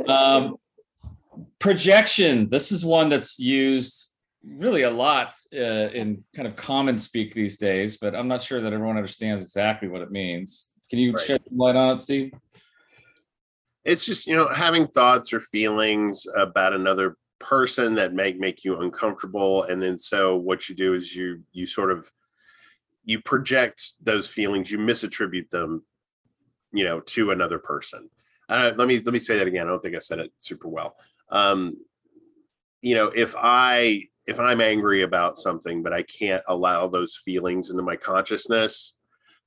[0.08, 0.58] Um,
[1.58, 2.48] projection.
[2.50, 4.10] This is one that's used
[4.46, 5.58] really a lot uh,
[5.90, 9.88] in kind of common speak these days, but I'm not sure that everyone understands exactly
[9.88, 10.70] what it means.
[10.92, 11.26] Can you Right.
[11.26, 12.32] shed some light on it, Steve?
[13.90, 18.80] It's just you know having thoughts or feelings about another person that make make you
[18.82, 22.12] uncomfortable, and then so what you do is you you sort of
[23.04, 25.84] you project those feelings, you misattribute them,
[26.72, 28.08] you know, to another person.
[28.48, 29.66] Uh, let me let me say that again.
[29.66, 30.96] I don't think I said it super well.
[31.32, 31.78] Um,
[32.82, 37.72] you know, if I if I'm angry about something, but I can't allow those feelings
[37.72, 38.94] into my consciousness,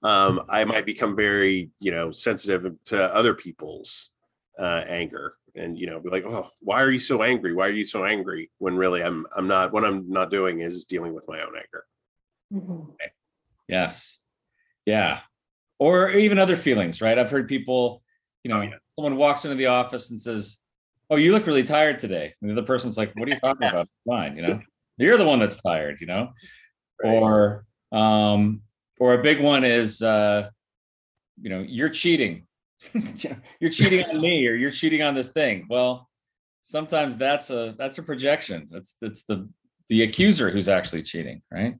[0.03, 4.12] um, I might become very, you know, sensitive to other people's
[4.59, 7.53] uh, anger, and you know, be like, "Oh, why are you so angry?
[7.55, 9.73] Why are you so angry?" When really, I'm I'm not.
[9.73, 11.85] What I'm not doing is dealing with my own anger.
[12.53, 12.87] mhm.
[13.69, 14.19] Yes.
[14.85, 15.21] Yeah.
[15.79, 17.19] Or even other feelings, right?
[17.19, 18.03] I've heard people,
[18.45, 18.75] you know, Oh, yeah.
[18.97, 20.59] someone walks into the office and says,
[21.11, 22.35] Oh, you look really tired today.
[22.41, 23.89] And the other person's like, What are you talking about?
[24.07, 24.61] Fine, you know,
[24.99, 26.31] you're the one that's tired, you know?
[27.03, 27.15] Right.
[27.15, 28.63] Or um,
[29.01, 30.51] or a big one is uh,
[31.41, 32.47] you know, you're cheating.
[33.61, 35.67] you're cheating on me or you're cheating on this thing.
[35.69, 36.09] Well,
[36.63, 38.69] sometimes that's a that's a projection.
[38.71, 39.49] That's that's the
[39.89, 41.77] the accuser who's actually cheating, right?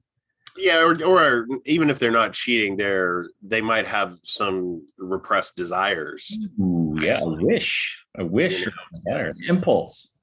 [0.57, 6.37] Yeah, or, or even if they're not cheating, they're they might have some repressed desires.
[6.61, 8.73] Ooh, yeah, a wish, a wish, You
[9.07, 10.15] or know, impulse.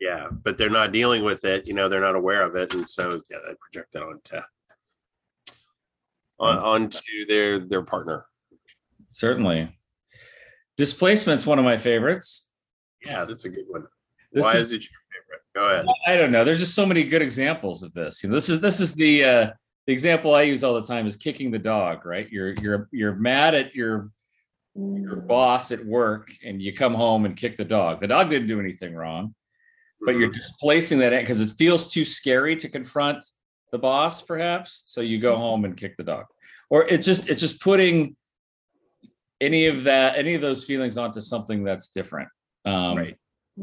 [0.00, 1.66] Yeah, but they're not dealing with it.
[1.66, 4.44] You know, they're not aware of it, and so yeah, they project it onto
[6.38, 8.26] on, onto their their partner.
[9.10, 9.74] Certainly.
[10.78, 12.48] Displacement's one of my favorites.
[13.04, 13.84] Yeah, that's a good one.
[14.32, 15.42] This Why is, is it your favorite?
[15.54, 15.86] Go ahead.
[16.06, 16.44] I don't know.
[16.44, 18.22] There's just so many good examples of this.
[18.22, 19.50] You know, this is this is the uh,
[19.88, 22.06] the example I use all the time is kicking the dog.
[22.06, 22.30] Right?
[22.30, 24.10] You're you're you're mad at your
[24.76, 28.00] your boss at work, and you come home and kick the dog.
[28.00, 29.34] The dog didn't do anything wrong,
[30.06, 30.34] but you're Mhm.
[30.34, 33.24] displacing that because it feels too scary to confront
[33.72, 34.84] the boss, perhaps.
[34.86, 36.26] So you go home and kick the dog,
[36.70, 38.14] or it's just it's just putting
[39.40, 42.28] any of that any of those feelings onto something that's different.
[42.64, 43.16] Um, Right.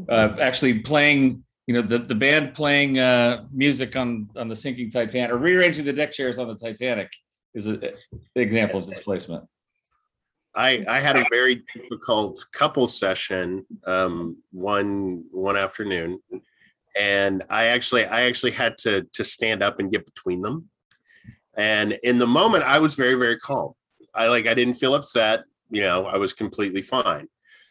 [0.08, 4.90] uh, actually playing, you know, the, the band playing uh, music on on the sinking
[4.90, 7.10] Titanic or rearranging the deck chairs on the Titanic
[7.54, 7.94] is a,
[8.36, 9.44] a example of displacement.
[10.54, 16.20] I I had a very difficult couple session um, one one afternoon,
[16.98, 20.70] and I actually I actually had to to stand up and get between them,
[21.56, 23.72] and in the moment I was very very calm.
[24.14, 25.44] I like I didn't feel upset.
[25.70, 27.28] You know, I was completely fine.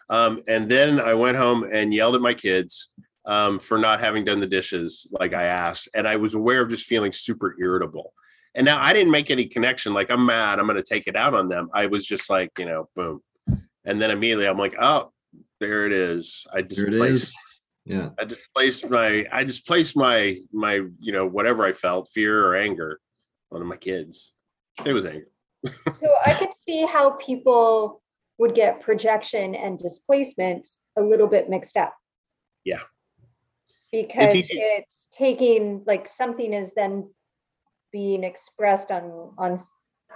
[0.09, 2.91] Um, and then I went home and yelled at my kids
[3.25, 6.69] um, for not having done the dishes like I asked, and I was aware of
[6.69, 8.13] just feeling super irritable.
[8.53, 9.93] And now I didn't make any connection.
[9.93, 11.69] Like I'm mad, I'm going to take it out on them.
[11.73, 13.21] I was just like, you know, boom.
[13.83, 15.11] And then immediately I'm like, oh,
[15.59, 16.45] there it is.
[16.53, 17.35] I displaced.
[17.83, 18.09] Yeah.
[18.19, 22.99] I displaced my, I displaced my, my, you know, whatever I felt, fear or anger,
[23.51, 24.33] onto my kids.
[24.85, 25.27] It was anger.
[25.91, 28.01] So I could see how people
[28.37, 31.95] would get projection and displacement a little bit mixed up.
[32.63, 32.81] Yeah.
[33.91, 37.09] Because easy- it's taking, like, something is then
[37.91, 39.57] being expressed on, on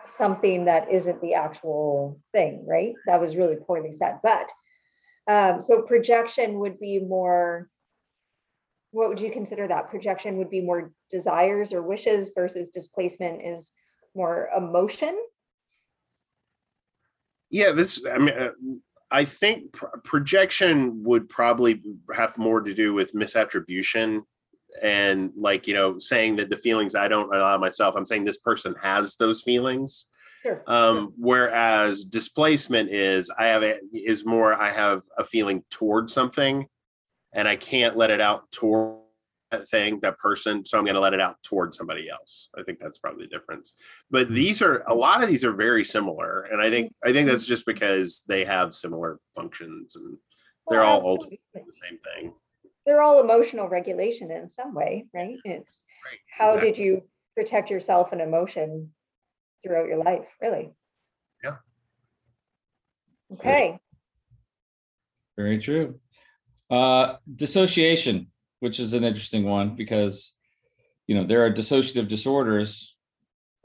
[0.04, 2.94] something that isn't the actual thing, right?
[3.06, 4.52] That was really poorly said, but,
[5.28, 7.70] um, so projection would be more
[8.92, 13.72] what would you consider that projection would be more desires or wishes versus displacement is
[14.16, 15.16] more emotion?
[17.50, 18.52] Yeah, this, I mean, uh,
[19.12, 21.82] I think pr- projection would probably
[22.14, 24.22] have more to do with misattribution
[24.82, 28.38] and like, you know, saying that the feelings I don't allow myself, I'm saying this
[28.38, 30.06] person has those feelings.
[30.44, 30.64] Sure.
[30.68, 36.68] Um, whereas displacement is I have a, is more I have a feeling towards something
[37.34, 39.04] and I can't let it out toward that
[39.70, 40.66] thing, that person.
[40.66, 42.50] So I'm going to let it out towards somebody else.
[42.58, 43.74] I think that's probably the difference.
[44.12, 47.28] But these are a lot of these are very similar, and I think I think
[47.28, 50.18] that's just because they have similar functions and
[50.70, 52.34] they're Well, all ultimately the same thing.
[52.86, 55.38] They're all emotional regulation in some way, right?
[55.46, 56.20] It's Right.
[56.38, 56.72] how exactly.
[56.72, 57.04] did you
[57.36, 58.94] protect yourself and emotion
[59.64, 60.72] throughout your life, really?
[61.44, 61.58] Yeah.
[63.34, 63.80] Okay,
[65.38, 66.00] Very true.
[66.70, 70.34] Uh, dissociation, which is an interesting one because,
[71.08, 72.96] you know, there are dissociative disorders.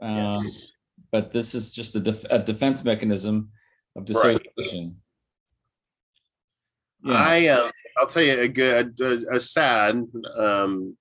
[0.01, 0.71] Um, Yes.
[1.11, 3.51] but this is just a, def- a defense mechanism
[3.95, 4.41] of Right.
[4.55, 5.01] dissociation.
[7.03, 10.97] Yeah, I uh, I'll tell you a good a, a sad um,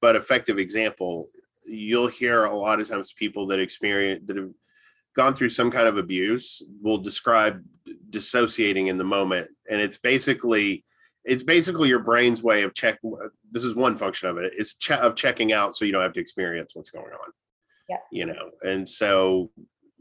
[0.00, 1.28] but effective example.
[1.66, 4.50] You'll hear a lot of times people that experience that have
[5.14, 7.62] gone through some kind of abuse will describe
[8.08, 10.84] dissociating in the moment, and it's basically
[11.24, 12.98] it's basically your brain's way of check.
[13.50, 14.52] This is one function of it.
[14.56, 17.32] It's che- of checking out so you don't have to experience what's going on.
[17.88, 17.96] Yeah.
[18.10, 19.50] You know, and so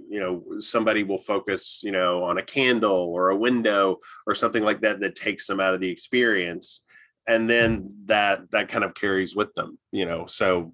[0.09, 4.63] you know somebody will focus you know on a candle or a window or something
[4.63, 6.81] like that that takes them out of the experience
[7.27, 10.73] and then that that kind of carries with them you know so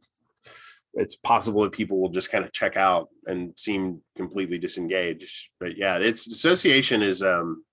[0.94, 5.78] it's possible that people will just kind of check out and seem completely disengaged but
[5.78, 7.64] yeah it's dissociation is um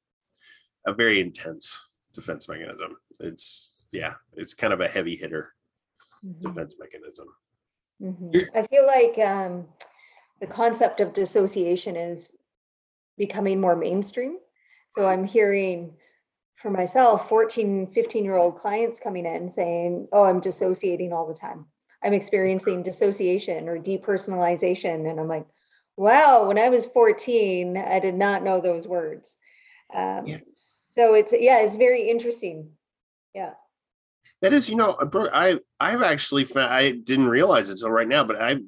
[0.87, 1.79] a very intense
[2.12, 5.55] defense mechanism it's yeah it's kind of a heavy hitter
[6.25, 7.27] Mhm, defense mechanism
[8.01, 8.48] mhm.
[8.55, 9.66] I feel like um,
[10.40, 12.31] the concept of dissociation is
[13.18, 14.38] becoming more mainstream.
[14.90, 15.94] So I'm hearing
[16.57, 21.35] for myself, 14, 15 year old clients coming in saying, Oh, I'm dissociating all the
[21.35, 21.66] time.
[22.03, 25.11] I'm experiencing dissociation or depersonalization.
[25.11, 25.46] And I'm like,
[25.96, 29.38] Wow, when I was 14, I did not know those words.
[29.94, 30.38] Um, Yeah.
[30.92, 32.70] So it's, yeah, it's very interesting.
[33.35, 33.52] Yeah.
[34.42, 38.09] That is, you know, uh, I I've actually found I didn't realize it until right
[38.09, 38.61] now, but I've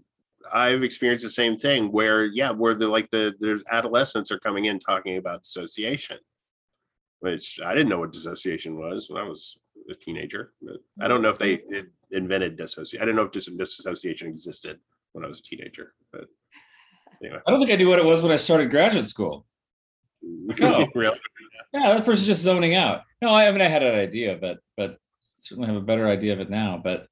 [0.53, 4.67] I've experienced the same thing where yeah, where the like the there's adolescents are coming
[4.67, 6.19] in talking about dissociation,
[7.21, 9.57] which I didn't know what dissociation was when I was
[9.91, 10.53] a teenager.
[10.63, 11.61] But I don't know if they
[12.13, 13.03] invented dissociation.
[13.03, 14.79] I didn't know if dis- dissociation existed
[15.13, 15.95] when I was a teenager.
[16.13, 16.27] But
[17.21, 19.45] anyway, I don't think I knew what it was when I started graduate school.
[20.61, 20.87] Oh.
[20.95, 21.19] really,
[21.73, 23.03] Yeah, that person's just zoning out.
[23.23, 24.99] No, I, I mean I had an idea, but but
[25.35, 26.81] certainly have a better idea of it now.
[26.83, 27.07] But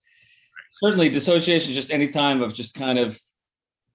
[0.70, 3.18] certainly dissociation is just any time of just kind of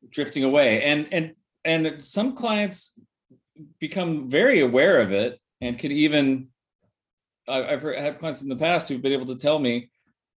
[0.10, 0.84] drifting away.
[0.84, 1.34] And and
[1.66, 3.00] and some clients
[3.80, 6.48] become very aware of it and can even
[7.48, 9.90] I've heard, had clients in the past who've been able to tell me,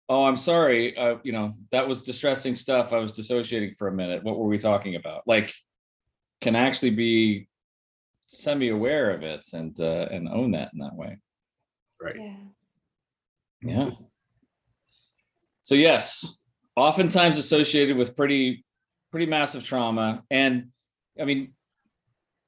[0.08, 2.94] "Oh, I'm sorry, uh, you know that was distressing stuff.
[2.94, 4.24] I was dissociating for a minute.
[4.24, 5.54] What were we talking about?" Like,
[6.40, 7.49] can actually be
[8.30, 11.18] semi-aware of it and uh, and own that in that way.
[12.02, 12.16] right?
[12.18, 12.36] Yeah.
[13.62, 13.90] Yeah.
[15.64, 16.44] So yes,
[16.76, 18.64] oftentimes associated with pretty
[19.12, 20.70] pretty massive trauma, and
[21.20, 21.54] I mean,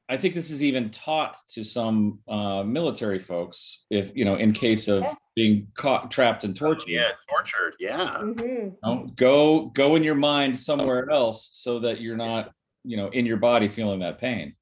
[0.07, 4.53] I think this is even taught to some uh, military folks, if you know, in
[4.53, 5.17] case of Yes.
[5.35, 6.89] being caught, trapped, and tortured.
[6.89, 7.75] Yeah, tortured.
[7.79, 8.39] Yeah, Mhm.
[8.71, 13.09] you know, go go in your mind somewhere else so that you're not, you know,
[13.09, 14.55] in your body feeling that pain.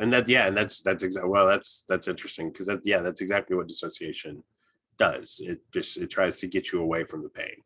[0.00, 3.20] And that yeah, and that's that's exactly well, that's that's interesting because that yeah, that's
[3.20, 4.42] exactly what dissociation
[4.98, 5.40] does.
[5.42, 7.56] It just it tries to get you away from the pain.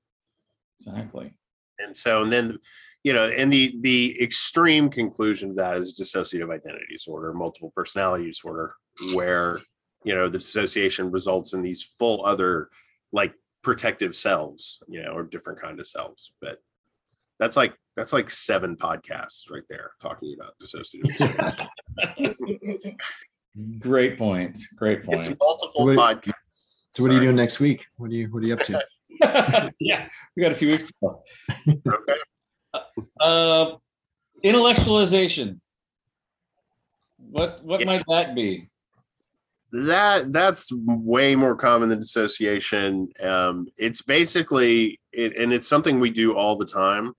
[0.79, 1.35] Exactly.
[1.81, 2.59] and so and then
[3.03, 8.27] you know and the the extreme conclusion of that is dissociative identity disorder multiple personality
[8.27, 8.75] disorder
[9.13, 9.61] where
[10.05, 12.69] you know the dissociation results in these full other
[13.13, 16.63] like protective selves you know or different kind of selves but
[17.41, 22.69] that's like that's like seven podcasts right there talking about dissociative disorder.
[23.81, 24.57] Great point.
[24.77, 25.27] Great point.
[25.27, 25.99] it's multiple Wait.
[25.99, 27.87] podcasts So what are you doing next week?
[27.97, 28.81] What are you What are you up to?
[29.81, 31.23] yeah, we got a few weeks to go.
[31.69, 32.21] okay
[33.21, 33.73] Uh,
[34.45, 35.59] intellectualization.
[37.17, 37.87] What what Yeah.
[37.87, 38.71] might that be?
[39.73, 46.09] that that's way more common than dissociation um it's basically it, and it's something we
[46.09, 47.13] do all the time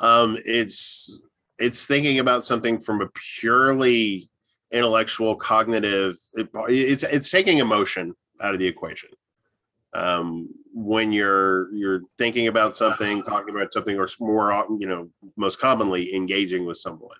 [0.00, 1.20] um it's
[1.58, 4.28] it's thinking about something from a purely
[4.70, 9.08] intellectual cognitive it, it's it's taking emotion out of the equation
[9.94, 15.08] um when you're you're thinking about something, talking about something, or more, often, you know,
[15.36, 17.16] most commonly engaging with someone.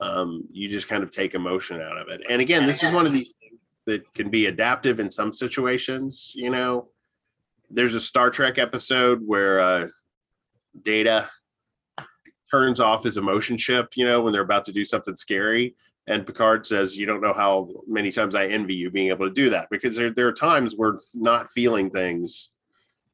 [0.00, 2.22] Um, you just kind of take emotion out of it.
[2.28, 6.32] And again, this is one of these things that can be adaptive in some situations.
[6.34, 6.88] You know,
[7.70, 9.88] there's a Star Trek episode where uh,
[10.82, 11.30] Data
[12.52, 13.96] turns off his emotion chip.
[13.96, 15.74] You know, when they're about to do something scary,
[16.06, 19.34] and Picard says, "You don't know how many times I envy you being able to
[19.34, 22.50] do that because there there are times where not feeling things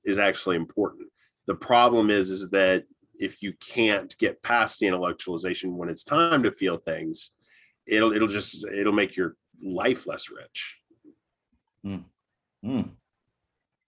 [0.05, 1.09] is actually important.
[1.47, 2.85] The problem is is that
[3.15, 7.31] if you can't get past the intellectualization when it's time to feel things,
[7.87, 10.77] it'll it'll just it'll make your life less rich.
[11.83, 12.83] Hmm.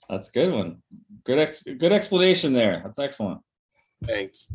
[0.08, 0.82] That's a good one.
[1.24, 2.80] Good ex, good explanation there.
[2.84, 3.40] That's excellent.
[4.04, 4.48] Thanks.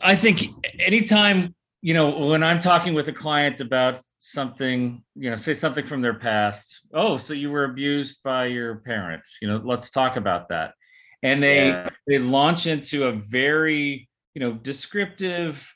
[0.00, 5.36] I think anytime, you know, when I'm talking with a client about something, you know,
[5.36, 9.60] say something from their past, oh, so you were abused by your parents, you know,
[9.64, 10.74] let's talk about that.
[11.22, 11.88] And they Yeah.
[12.06, 15.72] they launch into a very, you know, descriptive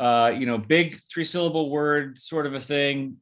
[0.00, 3.18] uh, you know, big three syllable word sort of a thing.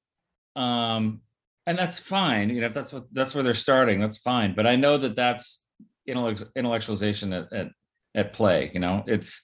[0.56, 1.20] Um
[1.66, 4.66] and that's fine, you know, if that's what that's where they're starting, that's fine, but
[4.66, 5.64] I know that that's
[6.08, 7.68] intellectualization at, at
[8.14, 9.04] at play, you know.
[9.06, 9.42] It's.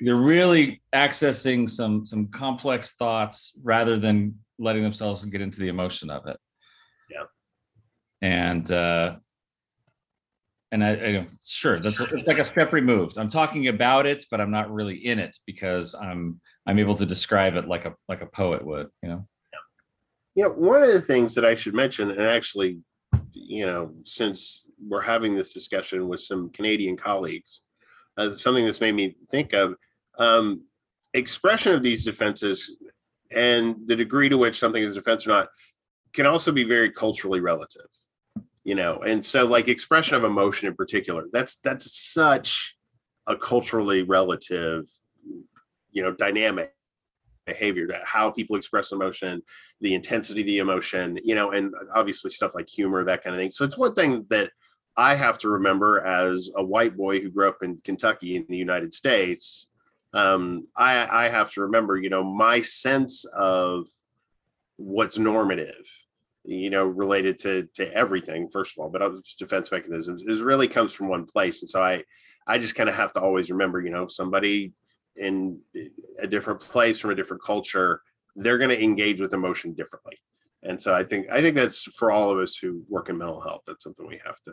[0.00, 6.10] They're really accessing some some complex thoughts rather than letting themselves get into the emotion
[6.10, 6.38] of it.
[7.10, 7.24] Yeah.
[8.22, 9.16] and uh
[10.72, 13.18] and I, I sure that's it's like a step removed.
[13.18, 17.04] I'm talking about it but i'm not really in it because i'm i'm able to
[17.04, 19.26] describe it like a like a poet would you know?
[20.36, 22.78] You know, one of the things that I should mention, and actually,
[23.32, 27.62] you know, since we're having this discussion with some Canadian colleagues,
[28.16, 29.74] uh, something that's made me think of
[30.20, 30.62] um,
[31.14, 32.76] expression of these defenses
[33.32, 35.48] and the degree to which something is a defense or not
[36.12, 37.86] can also be very culturally relative.
[38.62, 42.76] You know, and so like expression of emotion in particular, that's that's such
[43.26, 44.84] a culturally relative,
[45.90, 46.74] you know, dynamic
[47.46, 49.42] behavior that how people express emotion
[49.80, 53.40] the intensity of the emotion, you know, and obviously stuff like humor, that kind of
[53.40, 53.50] thing.
[53.50, 54.50] So it's one thing that
[54.96, 58.58] I have to remember as a white boy who grew up in Kentucky in the
[58.58, 59.68] United States.
[60.12, 63.86] Um, I, I have to remember, you know, my sense of
[64.76, 65.86] what's normative,
[66.44, 68.48] you know, related to to everything.
[68.48, 69.02] First of all, but
[69.38, 72.04] defense mechanisms is really comes from one place, and so I
[72.46, 74.72] I just kind of have to always remember, you know, somebody
[75.16, 75.60] in
[76.20, 78.00] a different place from a different culture
[78.36, 80.16] they're going to engage with emotion differently.
[80.62, 83.40] And so i think i think that's for all of us who work in mental
[83.40, 84.52] health that's something we have to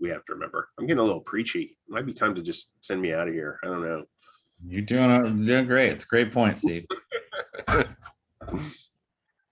[0.00, 0.68] we have to remember.
[0.78, 1.76] I'm getting a little preachy.
[1.88, 3.58] Might be time to just send me out of here.
[3.64, 4.04] I don't know
[4.66, 6.84] you're doing uh, doing great it's a great point steve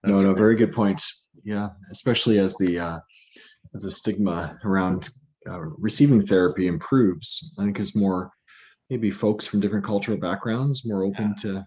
[0.07, 0.39] No, no, great.
[0.39, 1.27] very good points.
[1.45, 2.99] Yeah, especially as the uh,
[3.75, 5.09] as the stigma around
[5.49, 7.53] uh, receiving therapy improves.
[7.59, 8.31] I think there's more
[8.89, 11.65] maybe folks from different cultural backgrounds more open to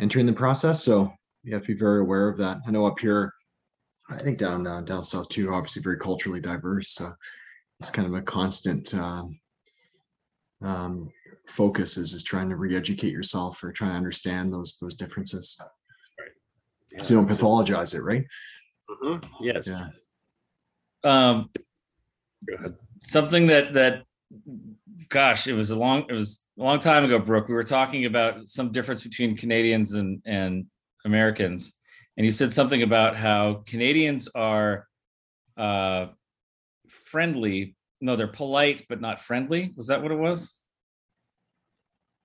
[0.00, 0.82] entering the process.
[0.82, 2.58] So you have to be very aware of that.
[2.66, 3.32] I know up here,
[4.08, 6.92] I think down uh, down south too, obviously very culturally diverse.
[6.92, 7.12] So
[7.78, 9.38] it's kind of a constant um,
[10.62, 11.10] um,
[11.50, 15.58] focus is is trying to re-educate yourself or trying to understand those those differences.
[16.92, 18.24] Yeah, So you don't pathologize it, right?
[18.90, 19.24] Mhm.
[19.40, 19.66] yes.
[19.66, 19.88] Yeah.
[21.04, 21.50] um
[23.02, 24.02] something that that
[25.08, 27.48] gosh it was a long it was a long time ago brooke.
[27.48, 30.66] We were talking about some difference between canadians and and
[31.04, 31.72] americans.
[32.16, 34.86] And you said something about how canadians are
[35.56, 36.06] uh
[36.88, 37.76] friendly.
[38.00, 39.72] No they're polite but not friendly.
[39.76, 40.59] Was that what it was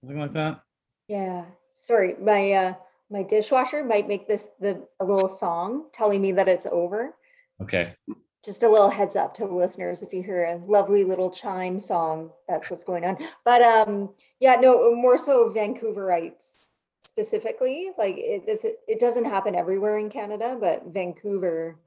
[0.06, 0.62] something like that
[1.08, 1.46] Yeah,
[1.76, 2.74] sorry, my uh
[3.10, 7.16] my dishwasher might make this the a little song telling me that it's over.
[7.62, 7.96] okay
[8.44, 11.80] Just a little heads up to the listeners if you hear a lovely little chime
[11.80, 13.18] song, that's what's going on.
[13.44, 16.58] But um yeah, no, more so Vancouverites
[17.04, 17.90] specifically.
[17.98, 21.80] Like it this it doesn't happen everywhere in Canada, but Vancouver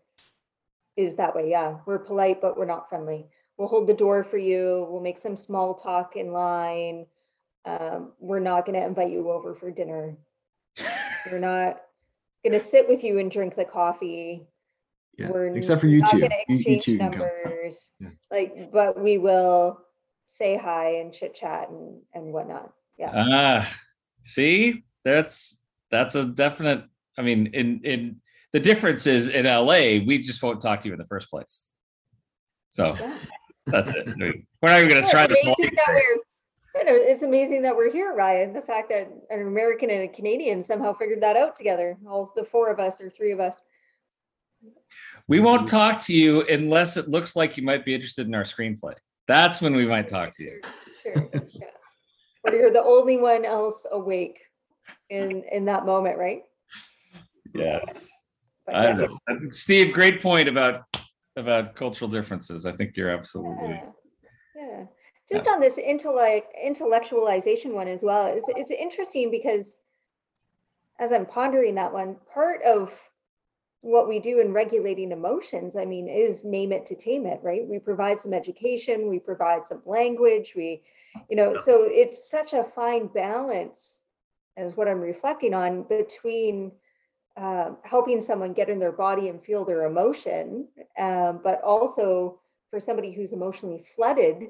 [0.97, 1.51] is that way.
[1.51, 3.27] Yeah, we're polite, but we're not friendly.
[3.57, 4.87] We'll hold the door for you.
[4.91, 7.07] We'll make some small talk in line.
[7.69, 10.17] Um, we're not going to invite you over for dinner.
[11.31, 11.81] We're not
[12.45, 14.47] going to sit with you and drink the coffee.
[15.19, 15.31] Yeah.
[15.31, 16.21] We're Except for you not two.
[16.21, 17.91] gonna You, you two numbers.
[17.99, 18.09] Yeah.
[18.31, 19.81] Like, but we will
[20.27, 22.73] say hi and chit chat and and whatnot.
[22.99, 23.13] Yeah.
[23.15, 23.77] ah
[24.23, 25.57] see that's
[25.91, 26.85] that's a definite
[27.17, 28.21] i mean in in
[28.53, 31.73] the difference is in la we just won't talk to you in the first place
[32.71, 33.15] so yeah.
[33.67, 36.18] that's it I mean, we're not even going to try it's the that we're,
[36.79, 38.53] you know, it's amazing that we're here, Ryan.
[38.53, 41.97] The fact that an American and a Canadian somehow figured that out together.
[42.07, 43.57] All the four of us or three of us.
[45.27, 45.47] We mm-hmm.
[45.47, 48.95] won't talk to you unless it looks like you might be interested in our screenplay.
[49.27, 50.61] That's when we might talk to you.
[51.03, 51.67] Sure, yeah.
[52.45, 54.41] Or you're the only one else awake
[55.11, 56.43] in, in that moment, right?
[57.55, 58.09] Yes.
[58.65, 59.11] But I don't yes.
[59.29, 59.39] know.
[59.53, 60.83] Steve, great point about
[61.37, 62.67] about cultural differences.
[62.67, 63.91] I think you're absolutely Yeah,
[64.57, 64.85] yeah.
[65.31, 69.79] Just on this intellect intellectualization one as well, it's it's interesting because
[70.99, 72.93] as I'm pondering that one, part of
[73.81, 77.67] what we do in regulating emotions, I mean, is name it to tame it, right?
[77.67, 80.83] We provide some education, we provide some language, we,
[81.31, 84.01] you know, so it's such a fine balance
[84.57, 86.73] as what I'm reflecting on between
[87.37, 90.67] uh, helping someone get in their body and feel their emotion,
[90.99, 94.49] um, but also for somebody who's emotionally flooded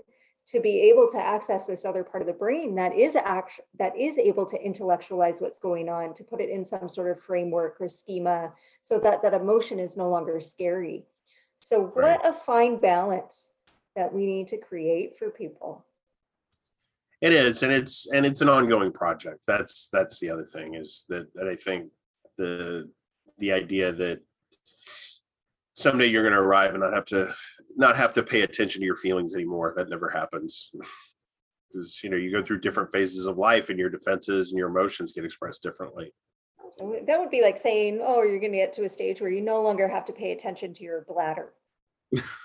[0.49, 3.97] to be able to access this other part of the brain that is act that
[3.97, 7.77] is able to intellectualize what's going on to put it in some sort of framework
[7.81, 11.05] or schema so that that emotion is no longer scary
[11.61, 12.19] so Right.
[12.19, 13.53] what a fine balance
[13.95, 15.85] that we need to create for people
[17.21, 19.41] It is, and it's and it's an ongoing project.
[19.45, 21.91] That's that's the other thing is that that I think
[22.37, 22.89] the
[23.39, 24.21] the idea that
[25.73, 27.35] someday you're going to arrive and not have to
[27.79, 29.73] not have to pay attention to your feelings anymore.
[29.77, 30.71] That never happens.
[31.71, 34.71] Because you know you go through different phases of life, and your defenses and your
[34.71, 36.15] emotions get expressed differently.
[36.71, 39.29] so that would be like saying oh you're going to get to a stage where
[39.31, 41.53] you no longer have to pay attention to your bladder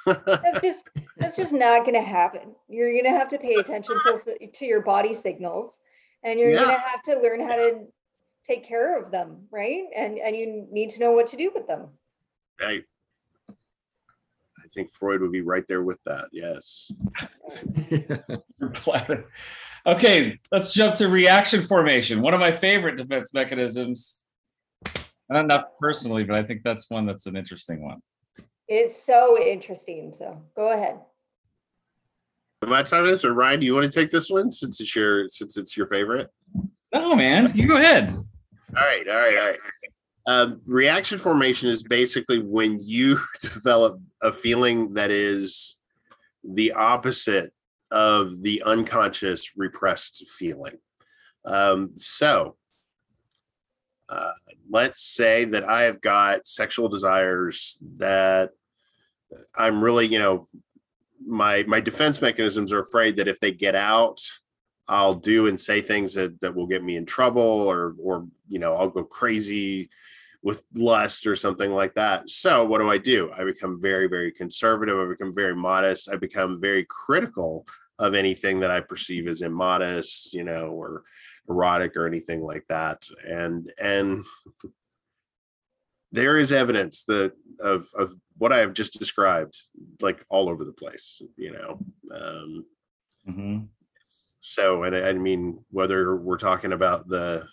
[0.06, 3.96] that's just that's just not going to happen you're going to have to pay attention
[4.04, 5.80] to, to your body signals
[6.24, 7.86] and you're gonna have to learn how to
[8.44, 11.68] take care of them right and and you need to know what to do with
[11.68, 11.88] them
[12.60, 12.82] I
[14.74, 16.26] think Freud would be right there with that.
[16.32, 16.92] Yes.
[18.74, 19.26] Platter.
[19.86, 22.22] Okay, let's jump to reaction formation.
[22.22, 24.24] One of my favorite defense mechanisms.
[25.30, 28.02] Don't know personally, but I think that's one that's an interesting one.
[28.70, 31.00] it's so interesting so go ahead
[32.64, 33.60] Am I talking this or Ryan?
[33.60, 36.30] Do you want to take this one since it's your since it's your favorite?
[36.94, 38.10] No, man, you go ahead.
[38.10, 38.24] All
[38.76, 39.60] right, all right, all right.
[40.26, 45.76] Um, reaction formation is basically when you develop a feeling that is
[46.44, 47.54] the opposite
[47.92, 50.78] of the unconscious repressed feeling.
[51.46, 52.56] Um, so,
[54.10, 54.32] uh,
[54.70, 58.52] let's say that I have got sexual desires that
[59.56, 60.48] I'm really, you know,
[61.26, 64.22] my my defense mechanisms are afraid that if they get out,
[64.88, 68.60] I'll do and say things that, that will get me in trouble or or you
[68.60, 69.90] know I'll go crazy
[70.44, 72.30] with lust or something like that.
[72.30, 73.32] So what do I do?
[73.36, 75.00] I become very very conservative.
[75.00, 76.10] I become very modest.
[76.10, 77.66] I become very critical
[78.00, 81.04] of anything that I perceive as immodest, you know, or
[81.50, 83.08] erotic or anything like that.
[83.26, 84.26] And and
[86.12, 89.62] there is evidence that of of what I have just described,
[90.02, 91.80] like all over the place, you know.
[92.14, 92.66] Um,
[93.30, 93.68] Mhm.
[94.42, 97.48] so and I, I mean whether we're talking about the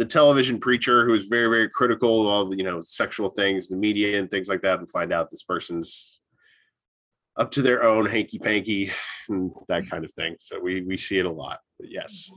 [0.00, 3.68] the television preacher who is very very critical of all the you know sexual things
[3.68, 6.20] the media and things like that and find out this person's
[7.36, 8.90] up to their own hanky panky
[9.28, 12.30] and that kind of thing so we we see it a lot but yes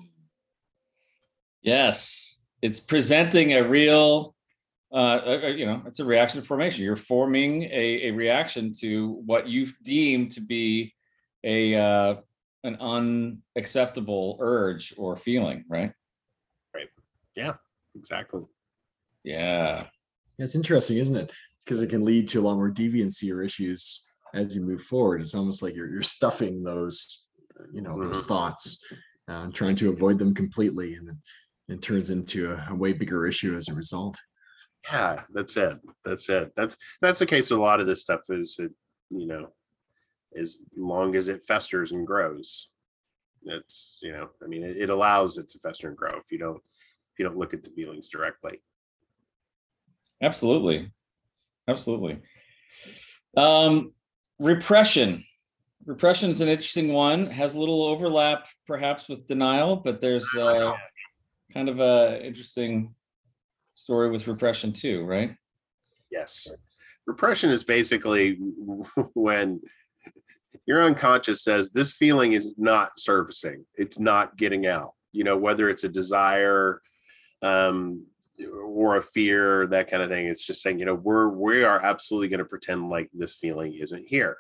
[1.64, 4.36] Yes, it's presenting a real,
[4.93, 6.84] uh, you know, it's a reaction formation.
[6.84, 10.93] You're forming a, a reaction to what you deem to be
[11.45, 12.16] a uh,
[12.66, 12.76] an
[13.55, 15.93] unacceptable urge or feeling, right?
[17.95, 18.41] Exactly
[19.23, 19.86] Yeah.
[20.39, 21.31] It's interesting, isn't it?
[21.63, 25.21] Because it can lead to a lot more deviancy or issues as you move forward.
[25.21, 27.29] It's almost like you're you're stuffing those,
[27.71, 28.84] you know, those thoughts,
[29.27, 31.21] uh, trying to avoid them completely, and then
[31.69, 34.17] it turns into a, a way bigger issue as a result.
[34.91, 38.21] yeah that's it that's it that's that's the case with a lot of this stuff
[38.29, 38.71] is it
[39.09, 39.47] you know
[40.36, 42.67] as long as it festers and grows
[43.45, 46.38] it's you know i mean it, it allows it to fester and grow if you
[46.38, 46.61] don't
[47.14, 48.59] if you don't look at the feelings directly
[50.24, 50.89] Absolutely.
[51.68, 52.20] Absolutely.
[53.36, 53.91] Um,
[54.39, 55.26] repression.
[55.86, 60.74] Repression is an interesting one, has a little overlap perhaps with denial, but there's uh,
[61.53, 62.95] kind of a interesting
[63.76, 65.36] story with repression too, right?
[66.09, 66.47] Yes.
[67.05, 68.38] Repression is basically
[69.14, 69.59] when
[70.66, 74.93] your unconscious says this feeling is not surfacing, it's not getting out.
[75.11, 76.82] You know, whether it's a desire
[77.43, 78.05] um,
[78.65, 80.27] or a fear, that kind of thing.
[80.27, 83.73] It's just saying, you know, we're we are absolutely going to pretend like this feeling
[83.73, 84.37] isn't here,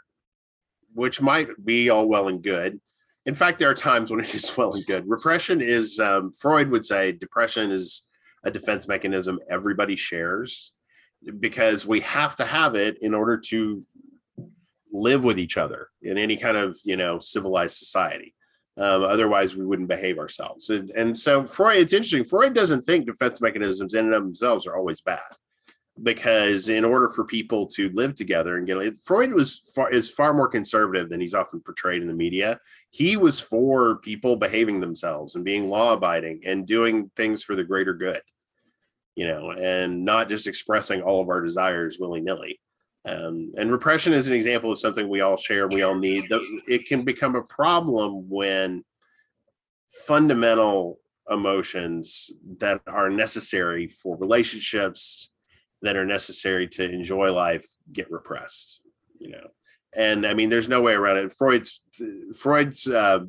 [0.93, 2.79] which might be all well and good.
[3.25, 5.07] In fact, there are times when it is well and good.
[5.07, 8.03] Repression is um, Freud would say repression is
[8.43, 10.73] a defense mechanism everybody shares
[11.39, 13.85] because we have to have it in order to
[14.91, 18.33] live with each other in any kind of you know civilized society.
[18.75, 20.69] Um, otherwise, we wouldn't behave ourselves.
[20.71, 22.23] And, and so Freud, it's interesting.
[22.23, 25.19] Freud doesn't think defense mechanisms in and of themselves are always bad,
[26.01, 30.33] because in order for people to live together and get Freud was far, is far
[30.33, 32.59] more conservative than he's often portrayed in the media.
[32.89, 37.63] He was for people behaving themselves and being law abiding and doing things for the
[37.63, 38.23] greater good,
[39.15, 42.59] you know, and not just expressing all of our desires willy nilly.
[43.05, 46.25] Um, and repression is an example of something we all share, we all need.
[46.67, 48.83] It can become a problem when
[50.07, 50.99] fundamental
[51.29, 55.29] emotions that are necessary for relationships,
[55.81, 58.81] that are necessary to enjoy life, get repressed.
[59.19, 59.47] You know,
[59.95, 61.33] and I mean, there's no way around it.
[61.33, 61.83] Freud's
[62.37, 63.19] Freud's uh,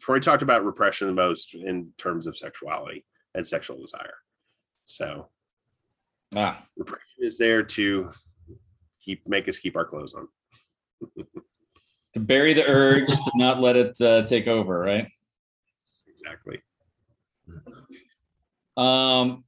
[0.00, 3.04] Freud talked about repression the most in terms of sexuality
[3.34, 4.14] and sexual desire.
[4.86, 5.28] So,
[6.34, 8.10] Ah, repression is there to
[9.00, 10.28] keep make us keep our clothes on.
[12.14, 15.08] to bury the urge, to not let it uh, take over, right?
[16.08, 16.60] Exactly.
[18.76, 19.44] Um,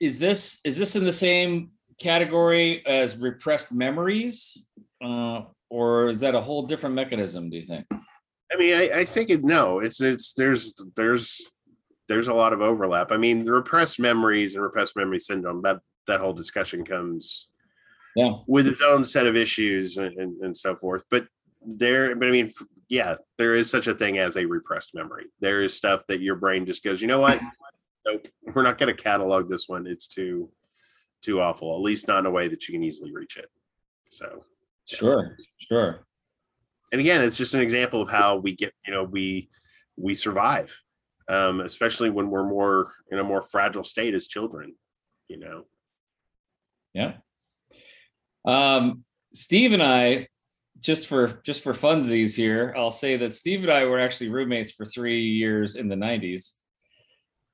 [0.00, 4.62] is this is this in the same category as repressed memories,
[5.04, 7.50] uh, or is that a whole different mechanism?
[7.50, 7.86] Do you think?
[8.52, 11.40] I mean, I, I think it no, it's it's there's there's
[12.08, 13.12] there's a lot of overlap.
[13.12, 17.51] I mean, the repressed memories and repressed memory syndrome that that whole discussion comes
[18.16, 18.32] Yeah.
[18.46, 21.02] with its own set of issues and, and, and so forth.
[21.10, 21.26] But
[21.64, 22.52] there, but I mean,
[22.88, 25.26] yeah, there is such a thing as a repressed memory.
[25.40, 27.40] There is stuff that your brain just goes, you know what?
[28.04, 29.86] Nope, we're not going to catalog this one.
[29.86, 30.50] It's too
[31.22, 31.76] too awful.
[31.76, 33.48] At least not in a way that you can easily reach it.
[34.10, 34.44] So
[34.88, 36.04] Sure, sure.
[36.90, 39.48] and again it's just an example of how we get you know we
[39.96, 40.76] we survive
[41.28, 44.74] um especially when we're more in a more fragile state as children
[45.28, 45.62] you know
[46.94, 47.12] Yeah.
[48.44, 50.28] Um, Steve and I,
[50.80, 54.72] just for just for funsies here, I'll say that Steve and I were actually roommates
[54.72, 56.54] for three years in the '90s,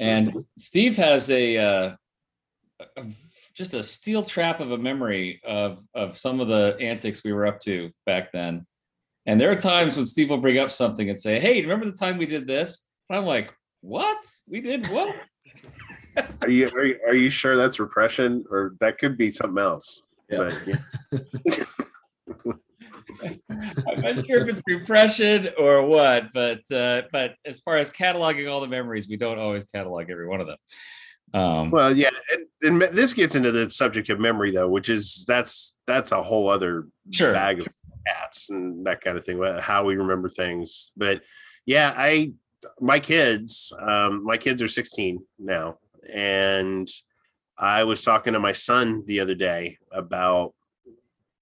[0.00, 1.96] and Steve has a, uh,
[2.96, 3.04] a
[3.54, 7.46] just a steel trap of a memory of of some of the antics we were
[7.46, 8.66] up to back then.
[9.26, 11.92] And there are times when Steve will bring up something and say, "Hey, remember the
[11.92, 14.18] time we did this?" And I'm like, "What?
[14.48, 15.14] We did what?"
[16.42, 20.02] are you are you, are you sure that's repression or that could be something else
[20.30, 20.38] Yeah.
[20.38, 20.68] but
[21.46, 21.64] yeah.
[23.88, 28.50] I'm not sure if it's repression or what, but uh, but as far as cataloging
[28.50, 30.56] all the memories, we don't always catalog every one of them.
[31.34, 32.08] Um, well yeah
[32.62, 36.22] and, and this gets into the subject of memory though which is that's that's a
[36.22, 37.34] whole other Sure.
[37.34, 37.68] bag of
[38.06, 41.20] cats and that kind of thing wha- how we remember things but
[41.66, 42.32] yeah i
[42.80, 45.76] my kids um my kids are 16 now
[46.10, 46.88] and
[47.58, 50.54] i was talking to my son the other day about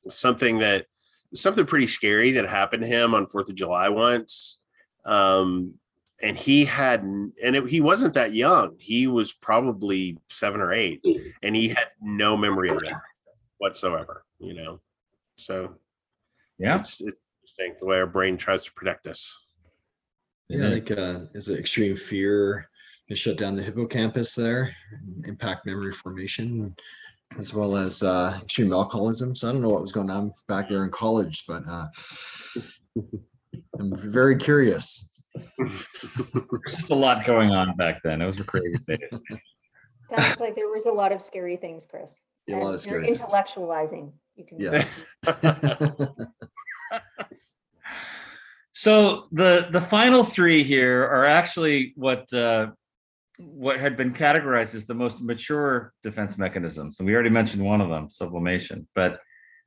[0.09, 0.87] something that
[1.35, 4.59] something pretty scary that happened to him on fourth of july once.
[5.05, 5.75] Um
[6.23, 8.77] and he had and it, he wasn't that young.
[8.79, 11.05] He was probably seven or eight
[11.43, 12.95] and he had no memory of it
[13.59, 14.81] whatsoever you know?
[15.37, 15.75] So
[16.59, 19.37] yeah, it's it's interesting the way our brain tries to protect us.
[20.49, 22.69] Yeah, like uh, is it extreme fear
[23.09, 26.75] to shut down the hippocampus there, and impact memory formation,
[27.39, 29.35] as well as uh, extreme alcoholism.
[29.35, 31.87] So I don't know what was going on back there in college, but uh,
[33.79, 35.23] I'm very curious.
[35.59, 38.23] there's just a lot going on back then.
[38.23, 38.99] It was a crazy day.
[40.11, 42.21] Sounds like there was a lot of scary things, Chris.
[42.47, 43.21] Yeah, a lot of you're scary things.
[43.21, 44.13] Intellectualizing.
[44.37, 44.61] You can.
[44.61, 45.05] Yes.
[48.79, 52.73] So the the final three here are actually what uh,
[53.39, 57.81] what had been categorized as the most mature defense mechanisms, and we already mentioned one
[57.81, 58.87] of them, sublimation.
[58.95, 59.21] But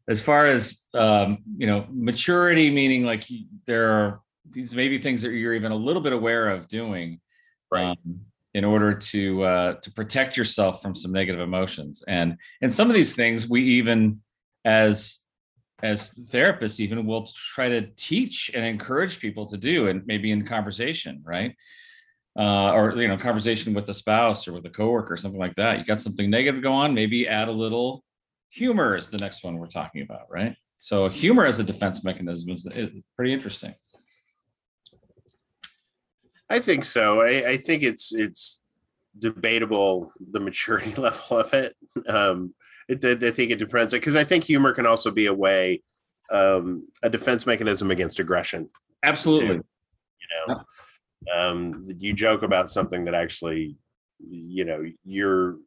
[0.07, 3.25] as far as um, you know, maturity meaning like
[3.65, 7.19] there are these maybe things that you're even a little bit aware of doing,
[7.71, 7.83] Right.
[7.91, 8.21] um,
[8.55, 12.95] in order to uh, to protect yourself from some negative emotions, and and some of
[12.95, 14.21] these things we even
[14.65, 15.19] as
[15.81, 20.45] as therapists even will try to teach and encourage people to do and maybe in
[20.45, 21.55] conversation right
[22.37, 25.55] uh, or you know conversation with a spouse or with a coworker or something like
[25.55, 25.79] that.
[25.79, 28.03] You got something negative go on maybe add a little
[28.49, 30.55] humor is the next one we're talking about right?
[30.77, 33.75] So humor as a defense mechanism is, is pretty interesting.
[36.49, 37.21] I think so.
[37.21, 38.61] I, I think it's it's
[39.17, 41.75] debatable the maturity level of it.
[42.07, 42.53] Um
[42.87, 45.83] it, I I think it depends because I think humor can also be a way,
[46.31, 48.67] um, a defense mechanism against aggression.
[49.03, 49.57] absolutely.
[49.57, 50.63] You know
[51.35, 53.75] um you joke about something that actually
[54.29, 55.57] you know you're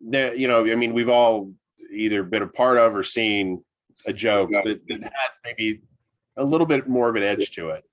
[0.00, 1.52] there, you know, I mean, we've all
[1.92, 3.64] either been a part of or seen
[4.06, 5.82] a joke that, that had maybe
[6.36, 7.84] a little bit more of an edge to it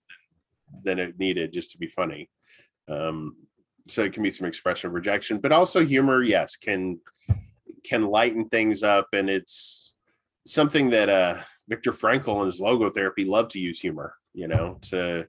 [0.84, 2.30] than it needed just to be funny.
[2.90, 3.36] Um,
[3.88, 7.00] so it can be some expression of rejection, but also humor, yes, can
[7.84, 9.94] can lighten things up, and it's
[10.48, 15.28] something that uh, Viktor Frankl and his logotherapy love to use humor, you know, to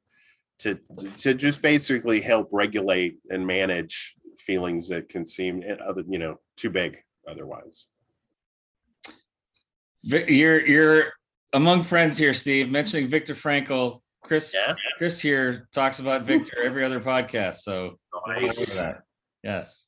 [0.65, 0.79] to
[1.19, 6.39] to just basically help regulate and manage feelings that can seem eh, other, you know,
[6.57, 6.97] too big
[7.29, 7.87] otherwise.
[10.03, 11.13] You're you're
[11.53, 12.71] among friends here, Steve.
[12.71, 14.01] Mentioning Viktor Frankl.
[14.23, 14.75] Chris Yeah.
[14.97, 17.57] Chris here talks about Viktor every other podcast.
[17.57, 18.59] So Nice.
[18.59, 19.03] remember that.
[19.43, 19.87] Yes.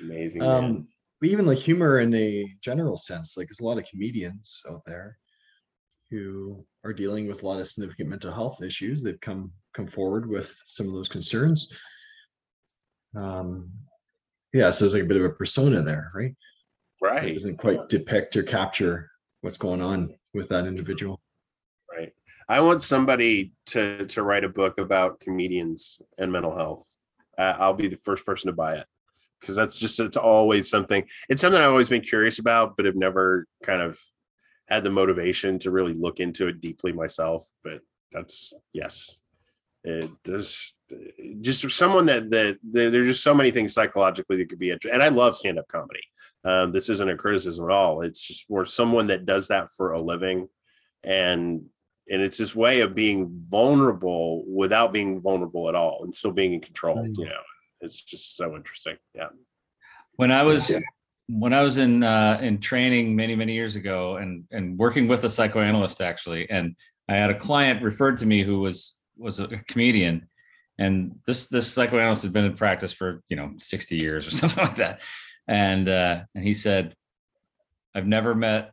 [0.00, 0.40] Amazing.
[0.40, 0.48] man.
[0.64, 0.88] Um,
[1.22, 5.18] even like humor in a general sense, like there's a lot of comedians out there
[6.10, 9.02] who are dealing with a lot of significant mental health issues.
[9.02, 11.72] They've come come forward with some of those concerns.
[13.16, 13.70] Um,
[14.52, 16.34] yeah, so there's like a bit of a persona there, right?
[17.00, 17.26] Right.
[17.26, 19.10] It doesn't quite depict or capture
[19.42, 21.20] what's going on with that individual.
[21.90, 22.12] Right.
[22.48, 26.92] I want somebody to to write a book about comedians and mental health.
[27.38, 28.86] Uh, I'll be the first person to buy it
[29.40, 31.04] because that's just it's always something.
[31.28, 33.98] It's something I've always been curious about, but have never kind of
[34.70, 37.46] had the motivation to really look into it deeply myself.
[37.64, 37.80] But
[38.12, 39.18] that's yes,
[39.84, 40.74] it does.
[41.40, 44.94] Just someone that that there, there's just so many things psychologically that could be interesting.
[44.94, 46.00] And I love stand up comedy.
[46.44, 48.00] Um, this isn't a criticism at all.
[48.00, 50.48] It's just for someone that does that for a living
[51.04, 51.64] and
[52.08, 56.52] and it's this way of being vulnerable without being vulnerable at all and still being
[56.54, 57.14] in control Mm.
[57.16, 57.42] you know
[57.80, 59.28] it's just so interesting yeah
[60.16, 60.70] When I was
[61.32, 65.24] when I was in uh, in training many many years ago and and working with
[65.24, 66.74] a psychoanalyst actually, and
[67.08, 70.28] I had a client referred to me who was was a comedian,
[70.78, 74.64] and this this psychoanalyst had been in practice for you know sixty years or something
[74.64, 75.00] like that,
[75.46, 76.94] and uh, and he said,
[77.94, 78.72] I've never met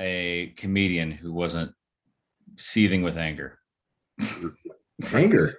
[0.00, 1.72] a comedian who wasn't
[2.56, 3.58] seething with anger.
[5.12, 5.54] Anger.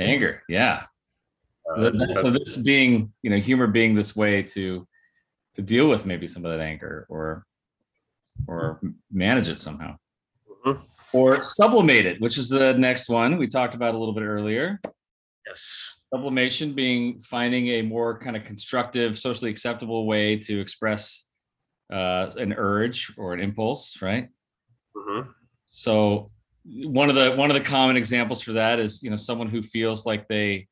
[0.00, 0.86] Anger, yeah.
[1.70, 4.86] Uh, Th- th- so this being you know humor being this way to
[5.56, 7.44] to deal with maybe some of that anger or
[8.46, 8.80] or
[9.10, 9.96] manage it somehow.
[10.64, 10.82] Mhm.
[11.12, 14.80] or sublimate it which is the next one we talked about a little bit earlier.
[15.46, 15.94] Yes.
[16.12, 21.24] Sublimation being finding a more kind of constructive socially acceptable way to express
[21.92, 24.28] uh, an urge or an impulse right?
[24.96, 25.30] Mm-hmm.
[25.64, 26.26] so
[26.64, 29.62] one of the one of the common examples for that is you know someone who
[29.62, 30.66] feels like they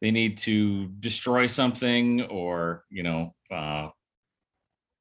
[0.00, 3.88] they need to destroy something or you know uh,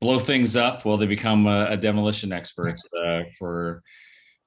[0.02, 0.84] blow things up.
[0.86, 2.76] Well, they become a, a demolition expert
[3.06, 3.82] uh, for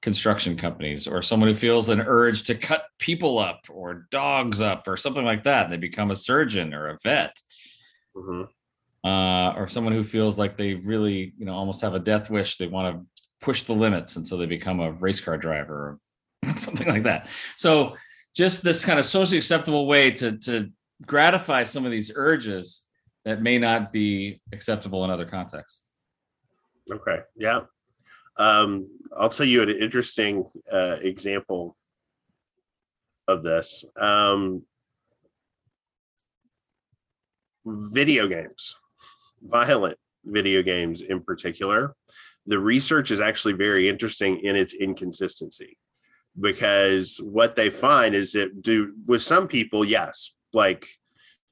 [0.01, 4.87] construction companies, or someone who feels an urge to cut people up or dogs up
[4.87, 5.63] or something like that.
[5.65, 7.35] And they become a surgeon or a vet.
[8.15, 8.47] Mhm.
[9.03, 12.57] uh, or someone who feels like they really, you know, almost have a death wish.
[12.57, 13.05] They want to
[13.41, 15.99] push the limits, and so they become a race car driver
[16.43, 17.27] or something like that.
[17.57, 17.97] So,
[18.35, 20.69] just this kind of socially acceptable way to to
[21.05, 22.84] gratify some of these urges
[23.25, 25.81] that may not be acceptable in other contexts.
[26.91, 27.61] okay yeah.
[28.37, 31.75] Um i'll tell you an interesting uh example
[33.27, 33.85] of this.
[33.99, 34.63] Um
[37.65, 38.75] video games
[39.45, 41.95] violent video games in particular.
[42.47, 45.77] The research is actually very interesting in its inconsistency
[46.39, 50.87] because what they find is that do with some people yes like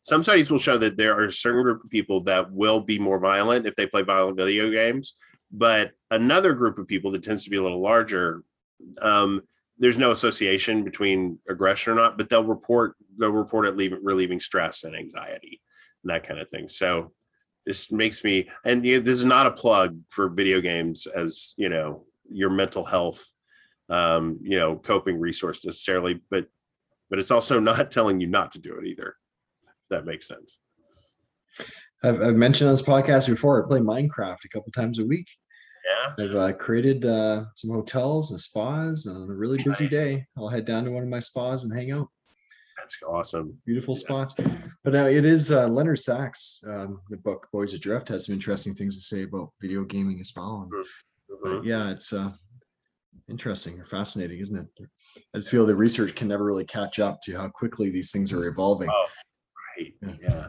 [0.03, 2.99] some studies will show that there are a certain group of people that will be
[2.99, 5.15] more violent if they play violent video games
[5.51, 8.43] but another group of people that tends to be a little larger
[9.01, 9.41] um,
[9.79, 14.83] there's no association between aggression or not but they'll report they'll report it relieving stress
[14.83, 15.61] and anxiety
[16.03, 16.67] and that kind of thing.
[16.67, 17.11] So
[17.65, 21.53] this makes me and you know, this is not a plug for video games as
[21.57, 23.25] you know your mental health
[23.89, 26.47] um you know coping resource necessarily but
[27.09, 29.15] but it's also not telling you not to do it either
[29.93, 30.59] that makes sense
[32.03, 33.63] I've, I've mentioned on this podcast before.
[33.63, 35.27] I play Minecraft a couple times a week.
[35.85, 40.25] yeah I've uh, created uh, some hotels and spas, and on a really busy day,
[40.35, 42.07] I'll head down to one of my spas and hang out.
[42.77, 43.99] that's awesome Beautiful Yeah.
[43.99, 44.33] spots.
[44.83, 46.63] But now it is uh, Leonard Sax.
[46.67, 50.33] Um, the book Boys Adrift has some interesting things to say about video gaming as
[50.35, 50.63] well.
[50.63, 51.43] And, Mhm.
[51.43, 52.31] but yeah, it's uh,
[53.29, 54.89] interesting or fascinating, isn't it?
[55.33, 58.33] I just feel the research can never really catch up to how quickly these things
[58.33, 58.89] are evolving.
[58.91, 59.05] Oh,
[60.01, 60.17] right.
[60.21, 60.29] Yeah.
[60.29, 60.47] Yeah.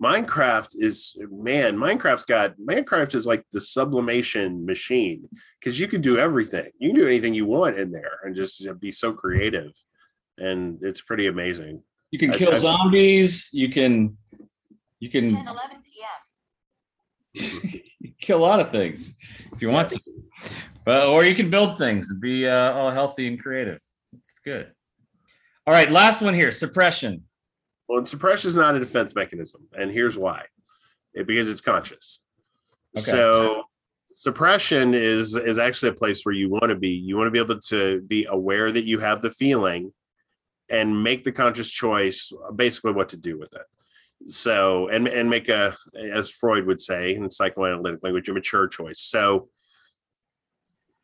[0.00, 6.18] Minecraft is man, Minecraft's got Minecraft is like the sublimation machine because you can do
[6.18, 6.70] everything.
[6.78, 9.72] You can do anything you want in there and just be so creative.
[10.38, 11.82] And it's pretty amazing.
[12.12, 13.50] You can I- kill I've- zombies.
[13.52, 14.16] You can
[15.00, 17.82] You can 10, 11 p.m.
[18.00, 19.14] you kill a lot of things
[19.52, 20.00] if you want to.
[20.84, 23.80] But or you can build things and be uh, all healthy and creative.
[24.12, 24.70] It's good.
[25.66, 26.52] All right, last one here.
[26.52, 27.24] Suppression.
[27.88, 30.44] Well, and suppression is not a defense mechanism, and here's why:
[31.14, 32.20] it, because it's conscious.
[32.96, 33.10] Okay.
[33.10, 33.62] So
[34.14, 36.90] suppression is is actually a place where you want to be.
[36.90, 39.92] You want to be able to be aware that you have the feeling,
[40.68, 44.30] and make the conscious choice, basically what to do with it.
[44.30, 45.76] So and and make a,
[46.12, 49.00] as Freud would say in psychoanalytic language, a mature choice.
[49.00, 49.48] So.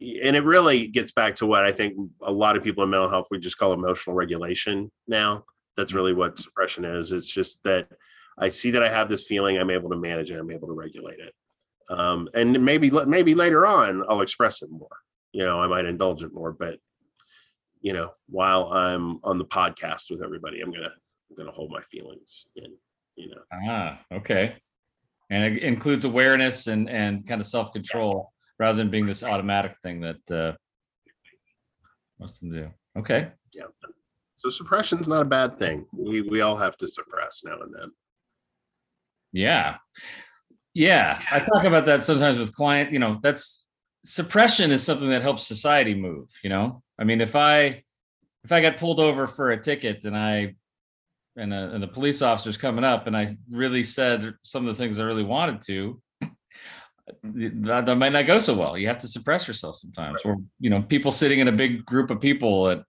[0.00, 3.08] And it really gets back to what I think a lot of people in mental
[3.08, 5.44] health we just call emotional regulation now
[5.76, 7.88] that's really what suppression is it's just that
[8.38, 10.74] i see that i have this feeling i'm able to manage it i'm able to
[10.74, 11.34] regulate it
[11.90, 14.96] um, and maybe maybe later on i'll express it more
[15.32, 16.78] you know i might indulge it more but
[17.80, 20.92] you know while i'm on the podcast with everybody i'm gonna
[21.30, 22.72] i'm gonna hold my feelings in
[23.16, 24.56] you know Ah, okay.
[25.30, 30.00] And it includes awareness and and kind of self-control rather than being this automatic thing
[30.00, 30.52] that uh
[32.18, 33.00] most of them do.
[33.00, 33.28] Okay.
[33.52, 33.64] yeah
[34.44, 37.90] so suppression's not a bad thing we we all have to suppress now and then
[39.34, 39.78] Yeah.
[40.74, 41.20] Yeah.
[41.30, 43.64] I talk about that sometimes with client, you know, that's
[44.04, 46.82] suppression is something that helps society move, you know?
[47.00, 47.82] I mean, if I
[48.44, 50.54] if I got pulled over for a ticket and I
[51.36, 54.80] and a, and the police officer's coming up and I really said some of the
[54.80, 56.00] things I really wanted to,
[57.24, 58.78] that, that might not go so well.
[58.78, 60.20] You have to suppress yourself sometimes.
[60.24, 62.84] Or, you know, people sitting in a big group of people at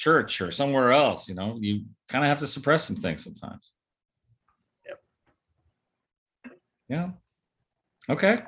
[0.00, 3.70] church or somewhere else, you know, you kind of have to suppress some things sometimes.
[4.86, 4.98] Yep.
[6.88, 7.10] Yeah.
[8.08, 8.42] Okay.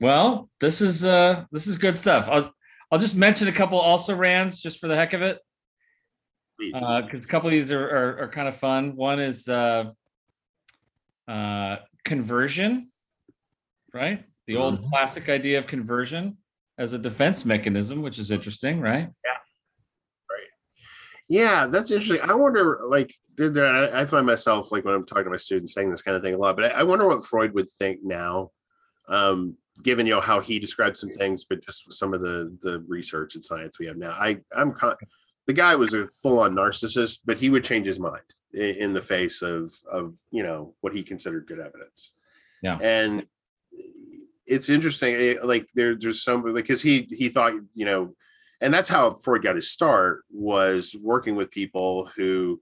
[0.00, 2.26] Well, this is uh this is good stuff.
[2.28, 2.52] I'll
[2.90, 5.38] I'll just mention a couple also rans just for the heck of it.
[6.74, 8.96] Uh because a couple of these are, are are kind of fun.
[8.96, 9.84] One is uh
[11.28, 12.90] uh conversion,
[13.94, 14.24] right?
[14.48, 14.88] The old Mhm.
[14.90, 16.36] classic idea of conversion
[16.78, 19.08] as a defense mechanism, which is interesting, right?
[19.24, 19.39] Yeah,
[21.66, 22.20] that's interesting.
[22.28, 23.90] I wonder, like, did that?
[23.94, 26.34] I find myself like when I'm talking to my students saying this kind of thing
[26.34, 28.50] a lot, but I, I wonder what Freud would think now,
[29.08, 32.84] um, given you know how he described some things, but just some of the the
[32.88, 34.10] research and science we have now.
[34.10, 34.96] I I'm con-
[35.46, 38.22] the guy was a full on narcissist, but he would change his mind
[38.52, 42.12] in, in the face of of you know what he considered good evidence.
[42.62, 42.76] Yeah.
[42.82, 43.24] and
[44.46, 45.14] it's interesting.
[45.14, 48.14] eh, Like there, there's some like because he he thought you know
[48.60, 52.60] and that's how Freud got his start was working with people who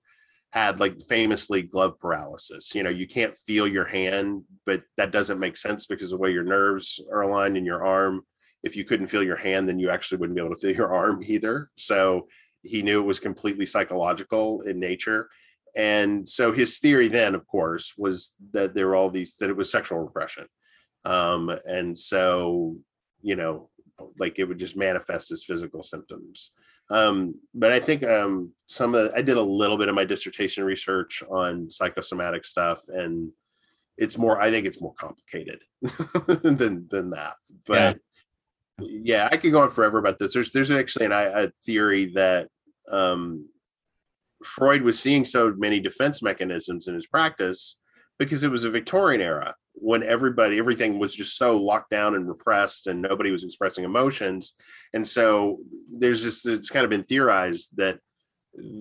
[0.51, 2.75] had like famously glove paralysis.
[2.75, 6.31] You know, you can't feel your hand, but that doesn't make sense because the way
[6.31, 8.23] your nerves are aligned in your arm.
[8.63, 10.95] If you couldn't feel your hand, then you actually wouldn't be able to feel your
[10.95, 11.71] arm either.
[11.77, 12.29] So
[12.63, 15.29] he knew it was completely psychological in nature.
[15.77, 19.57] And so his theory then, of course, was that there were all these that it
[19.57, 20.47] was sexual repression.
[21.05, 22.77] Um, and so,
[23.21, 23.71] you know,
[24.19, 26.53] like it would just manifest as physical symptoms.
[26.91, 30.65] Um, but I think um, some of I did a little bit of my dissertation
[30.65, 33.31] research on psychosomatic stuff, and
[33.99, 34.41] it's more.
[34.41, 35.61] I think it's more complicated
[36.43, 37.35] than than that.
[37.67, 37.99] But
[38.81, 39.29] yeah.
[39.31, 40.33] I could go on forever about this.
[40.33, 42.49] There's there's actually an, a theory that
[42.91, 43.49] um,
[44.45, 47.77] Freud was seeing so many defense mechanisms in his practice
[48.19, 52.29] because it was a Victorian era when everybody everything was just so locked down and
[52.29, 54.55] repressed and nobody was expressing emotions
[54.95, 55.59] and so
[55.99, 57.99] there's just it's kind of been theorized that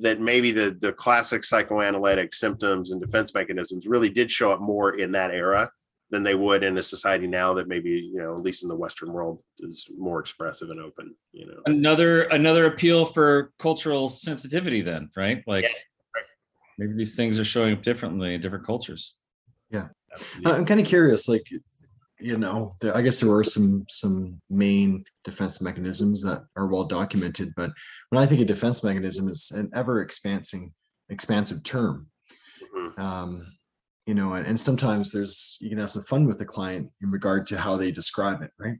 [0.01, 4.95] that maybe the the classic psychoanalytic symptoms and defense mechanisms really did show up more
[4.95, 5.69] in that era
[6.09, 8.75] than they would in a society now that maybe you know at least in the
[8.75, 14.81] western world is more expressive and open you know Another another appeal for cultural sensitivity
[14.81, 15.43] then, right?
[15.45, 16.23] Like right.
[16.77, 19.13] maybe these things are showing up differently in different cultures.
[20.45, 21.45] I- I'm kind of curious, like,
[22.19, 26.83] you know, there, I guess there were some some main defense mechanisms that are well
[26.85, 27.71] documented, but
[28.09, 30.71] when I think of defense mechanism, it's an ever expansing,
[31.09, 32.07] expansive term.
[32.75, 32.99] Mhm.
[32.99, 33.47] Um,
[34.07, 37.11] you know, and, and sometimes there's you can have some fun with the client in
[37.11, 38.77] regard to how they describe it, right?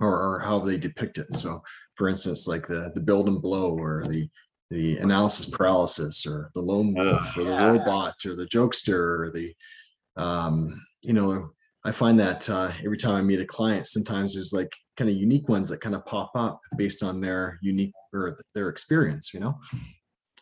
[0.00, 1.34] Or, or how they depict it.
[1.34, 1.60] So,
[1.96, 4.28] for instance, like the the build and blow, or the
[4.70, 7.66] the analysis paralysis, or the lone wolf, or the yeah.
[7.66, 9.52] robot, or the jokester, or the
[10.16, 11.50] um, you know,
[11.84, 15.16] I find that uh, every time I meet a client, sometimes there's like kind of
[15.16, 19.40] unique ones that kind of pop up based on their unique or their experience, you
[19.40, 19.58] know.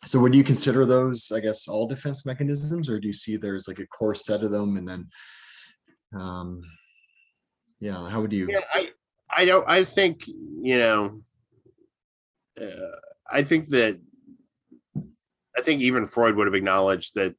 [0.06, 3.68] So would you consider those, I guess, all defense mechanisms, or do you see there's
[3.68, 5.08] like a core set of them and then
[6.18, 6.62] um
[7.80, 8.88] yeah, how would you yeah i
[9.34, 11.20] i don't i think you know
[12.60, 12.96] uh,
[13.30, 13.98] i think that
[15.56, 17.34] i think even freud would have acknowledged that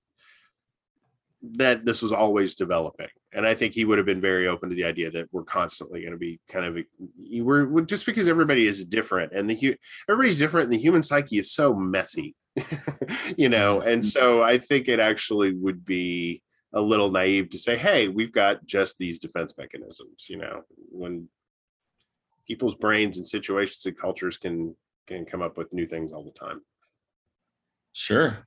[1.41, 3.07] that this was always developing.
[3.33, 6.01] And I think he would have been very open to the idea that we're constantly
[6.01, 6.77] going to be kind of
[7.17, 9.75] we're we're- just because everybody is different and the hu-
[10.09, 12.35] everybody's different and the human psyche is so messy,
[13.37, 13.79] you know.
[13.79, 13.87] Mm-hmm.
[13.89, 18.31] And so I think it actually would be a little naive to say, "Hey, we've
[18.31, 21.27] got just these defense mechanisms," you know, when
[22.47, 24.75] people's brains and situations and cultures can
[25.07, 26.61] can come up with new things all the time.
[27.93, 28.39] Sure.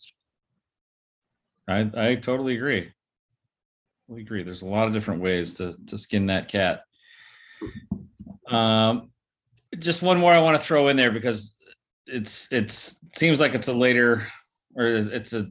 [1.68, 2.92] I I totally agree.
[4.08, 4.42] We agree.
[4.42, 6.82] There's a lot of different ways to to skin that cat.
[8.48, 9.10] Um,
[9.78, 11.56] just one more I want to throw in there because
[12.06, 14.26] it's it's seems like it's a later
[14.76, 15.50] or it's a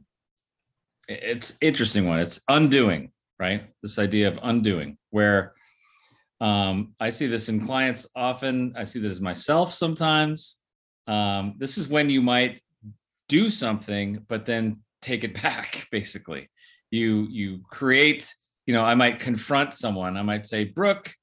[1.08, 2.20] it's interesting one.
[2.20, 3.64] It's undoing, right?
[3.82, 5.52] This idea of undoing, where
[6.40, 8.74] um, I see this in clients often.
[8.76, 10.58] I see this myself sometimes.
[11.06, 12.62] Um, this is when you might
[13.28, 16.48] do something but then take it back basically.
[16.90, 18.32] You you create
[18.66, 20.16] you know i might confront someone.
[20.16, 21.14] I might say brooke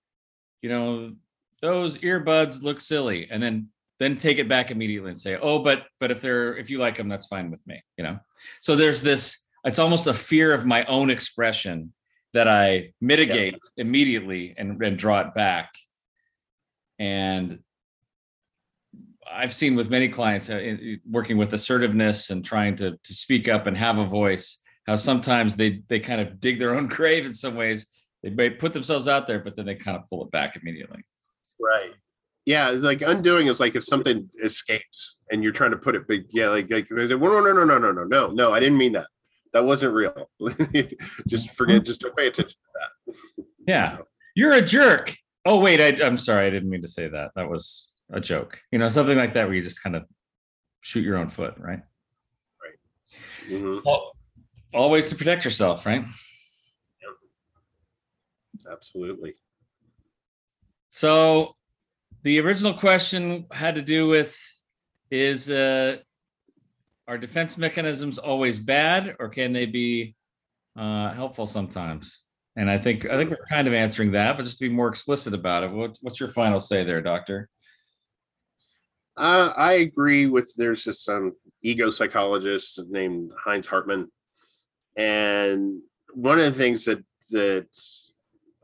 [0.62, 1.14] you know
[1.62, 3.70] those earbuds look silly and then
[4.00, 6.98] then take it back immediately and say oh but but if they're if you like
[6.98, 8.18] them that's fine with me you know?
[8.60, 11.94] So there's this it's almost a fear of my own expression
[12.34, 15.72] that i mitigate immediately and, and draw it back.
[17.00, 17.60] And
[19.30, 23.14] I've seen with many clients uh, in- in- working with assertiveness and trying to to
[23.14, 26.88] speak up and have a voice, how sometimes they they kind of dig their own
[26.98, 27.86] grave in some ways.
[28.24, 31.04] They may put themselves out there, but then they kind of pull it back immediately.
[31.60, 31.92] Right.
[32.46, 36.08] Yeah, it's like undoing is like if something escapes and you're trying to put it
[36.08, 36.26] big.
[36.32, 38.94] Yeah, like like a- no no no no no no no no I didn't mean
[38.94, 39.08] that.
[39.54, 40.30] That wasn't real.
[41.28, 41.84] just forget.
[41.86, 43.46] Just don't pay attention to that.
[43.68, 43.98] Yeah,
[44.36, 45.16] you're a jerk.
[45.46, 47.32] Oh wait, I, I'm sorry, I didn't mean to say that.
[47.36, 48.60] That was a joke.
[48.72, 50.04] You know, something like that where you just kind of
[50.82, 51.82] shoot your own foot, right?
[53.48, 54.12] Mhm, Al-
[54.74, 56.02] Always to protect yourself, right?
[57.02, 58.72] Yep.
[58.72, 59.36] Absolutely.
[60.90, 61.56] So
[62.24, 64.38] the original question had to do with
[65.10, 65.98] is uh,
[67.08, 70.16] are defense mechanisms always bad or can they be
[70.78, 72.22] uh, helpful sometimes?
[72.56, 74.88] And I think I think we're kind of answering that, but just to be more
[74.88, 77.50] explicit about it, what, what's your final say there, Doctor?
[79.18, 80.54] Uh, I agree with.
[80.56, 84.10] There's just some ego psychologist named Heinz Hartmann,
[84.96, 85.82] and
[86.14, 87.68] one of the things that that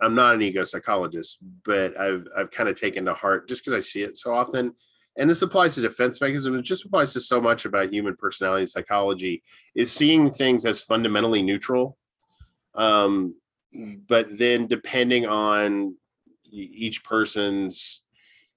[0.01, 3.85] I'm not an ego psychologist, but I've I've kind of taken to heart just because
[3.85, 4.73] I see it so often.
[5.17, 6.59] And this applies to defense mechanisms.
[6.59, 9.43] It just applies to so much about human personality and psychology.
[9.75, 11.97] Is seeing things as fundamentally neutral,
[12.75, 13.35] um,
[14.07, 15.95] but then depending on
[16.49, 18.01] each person's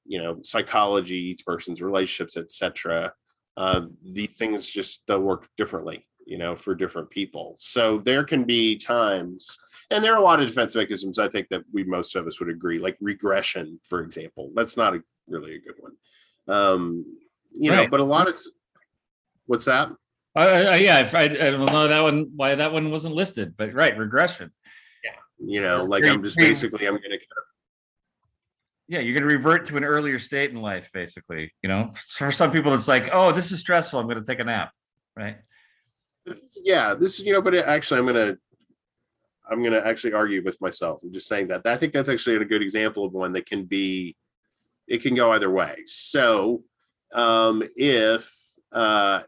[0.07, 3.13] you know psychology each person's relationships etc
[3.57, 7.55] uh, these things just they'll work differently you know for different people.
[7.59, 9.59] So there can be times
[9.91, 12.39] and there are a lot of defense mechanisms i think that we most of us
[12.39, 15.93] would agree like regression for example that's not a really a good one.
[16.49, 17.05] Um
[17.53, 18.37] you know but a lot of
[19.47, 19.91] what's that?
[20.37, 23.75] Uh, uh, yeah, I, I don't know that one why that one wasn't listed, but
[23.75, 24.53] right, regression.
[25.05, 25.11] Yeah
[25.43, 27.17] you know like i'm just basically i'm gonna
[28.91, 31.53] Yeah, you're going to revert to an earlier state in life, basically.
[31.63, 34.01] You know, for some people, it's like, oh, this is stressful.
[34.01, 34.73] I'm going to take a nap,
[35.17, 35.37] right?
[36.63, 38.37] yeah this is you know but actually i'm gonna
[39.51, 42.45] i'm gonna actually argue with myself i'm just saying that i think that's actually a
[42.45, 44.17] good example of one that can be
[44.87, 46.63] it can go either way so
[47.15, 48.31] um if
[48.73, 49.23] uh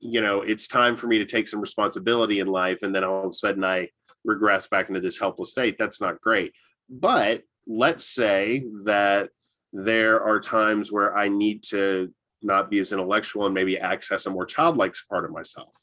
[0.00, 3.24] you know it's time for me to take some responsibility in life and then all
[3.24, 3.88] of a sudden i
[4.24, 6.52] regress back into this helpless state that's not great
[6.88, 9.30] but let's say that
[9.72, 12.12] there are times where i need to
[12.42, 15.74] not be as intellectual and maybe access a more childlike part of myself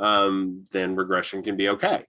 [0.00, 2.04] um, then regression can be okay.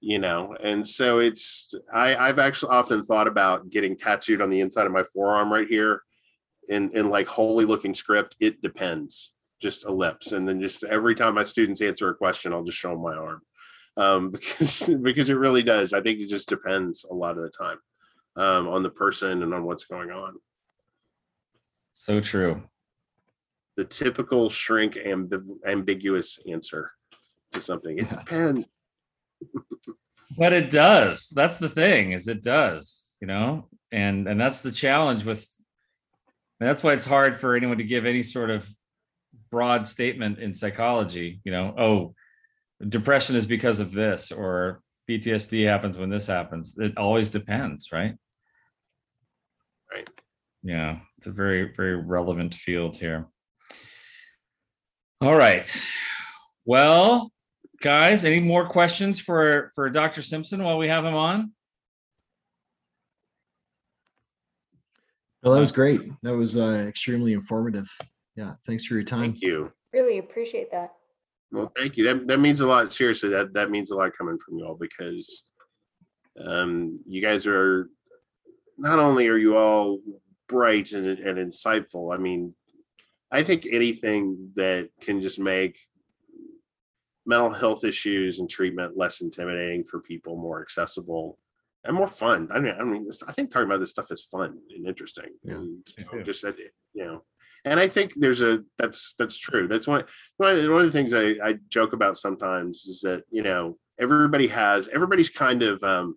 [0.00, 4.60] You know, and so it's I, I've actually often thought about getting tattooed on the
[4.60, 6.02] inside of my forearm right here
[6.68, 8.36] in in like holy looking script.
[8.38, 12.62] It depends, just ellipse, and then just every time my students answer a question, I'll
[12.62, 13.40] just show them my arm
[13.96, 15.94] um, because because it really does.
[15.94, 17.78] I think it just depends a lot of the time
[18.36, 20.34] um, on the person and on what's going on.
[21.94, 22.62] So true.
[23.76, 26.92] The typical shrink ambiv- ambiguous answer
[27.52, 27.98] to something.
[27.98, 28.16] It Yeah.
[28.18, 28.66] depends.
[30.36, 31.28] But it does.
[31.28, 33.68] That's the thing, is it does, you know?
[33.92, 35.46] And and that's the challenge with
[36.58, 38.68] that's why it's hard for anyone to give any sort of
[39.50, 42.14] broad statement in psychology, you know, oh,
[42.88, 46.76] depression is because of this or PTSD happens when this happens.
[46.78, 48.16] It always depends, right?
[49.96, 50.10] Right.
[50.62, 53.26] Yeah, it's a very, very relevant field here.
[55.20, 55.66] All right.
[56.66, 57.30] Well,
[57.80, 60.20] guys, any more questions for for Dr.
[60.20, 61.52] Simpson while we have him on?
[65.42, 66.00] Well, that was great.
[66.22, 67.88] That was uh, extremely informative.
[68.34, 69.32] Yeah, thanks for your time.
[69.32, 69.72] Thank you.
[69.94, 70.92] Really appreciate that.
[71.52, 72.04] Well, thank you.
[72.04, 72.92] That that means a lot.
[72.92, 75.44] Seriously, that that means a lot coming from you all because
[76.44, 77.88] um, you guys are
[78.78, 80.00] not only are you all
[80.48, 82.14] bright and, and insightful.
[82.14, 82.54] I mean,
[83.30, 85.78] I think anything that can just make
[87.26, 91.38] mental health issues and treatment less intimidating for people, more accessible,
[91.84, 92.48] and more fun.
[92.52, 95.30] I mean, I mean, I think talking about this stuff is fun and interesting.
[95.42, 96.22] Yeah, and me so too.
[96.22, 97.22] just you know,
[97.64, 99.66] and I think there's a that's that's true.
[99.68, 100.04] That's one
[100.36, 103.42] one of the, one of the things I, I joke about sometimes is that you
[103.42, 106.16] know everybody has everybody's kind of um,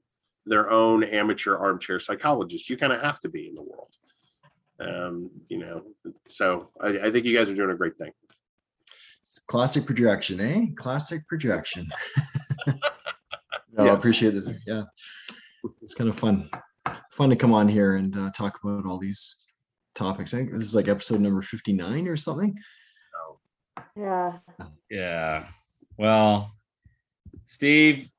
[0.49, 2.69] their own amateur armchair psychologist.
[2.69, 3.95] You kind of have to be in the world,
[4.79, 5.83] um, you know.
[6.27, 8.11] So I, I think you guys are doing a great thing.
[9.23, 10.65] It's classic projection, eh?
[10.75, 11.87] Classic projection.
[12.67, 14.57] no, I appreciate it.
[14.65, 14.83] Yeah,
[15.81, 16.49] it's kind of fun,
[17.11, 19.45] fun to come on here and uh, talk about all these
[19.93, 20.33] topics.
[20.33, 22.57] I think this is like episode number fifty-nine or something.
[23.95, 24.37] Yeah.
[24.89, 25.47] Yeah.
[25.97, 26.51] Well,
[27.45, 28.09] Steve,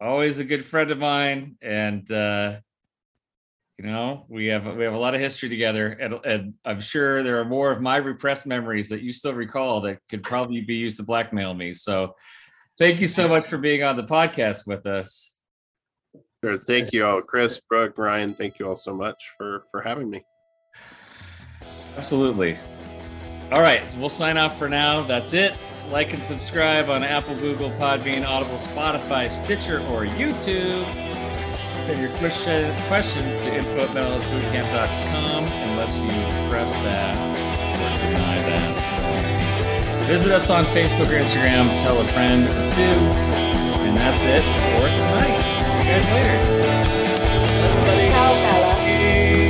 [0.00, 2.56] always a good friend of mine, and uh,
[3.78, 7.22] you know we have we have a lot of history together, and, and I'm sure
[7.22, 10.74] there are more of my repressed memories that you still recall that could probably be
[10.74, 11.74] used to blackmail me.
[11.74, 12.14] So,
[12.78, 15.38] thank you so much for being on the podcast with us.
[16.44, 16.58] Sure.
[16.58, 18.34] Thank you all, Chris, Brooke, Ryan.
[18.34, 20.24] Thank you all so much for for having me.
[21.96, 22.58] Absolutely.
[23.52, 25.02] All right, so we'll sign off for now.
[25.02, 25.54] That's it.
[25.90, 30.84] Like and subscribe on Apple, Google, Podbean, Audible, Spotify, Stitcher, or YouTube.
[31.86, 32.10] Send your
[32.88, 36.10] questions to info at mentalhealthbootcamp.com unless you
[36.50, 40.06] press that or deny that.
[40.08, 41.68] Visit us on Facebook or Instagram.
[41.84, 42.96] Tell a friend or two.
[43.86, 45.42] And that's it for tonight.
[45.82, 46.36] See you guys later.
[47.46, 48.08] Bye, everybody.
[48.10, 49.45] Ciao.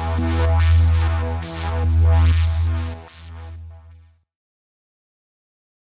[0.00, 0.29] Bye.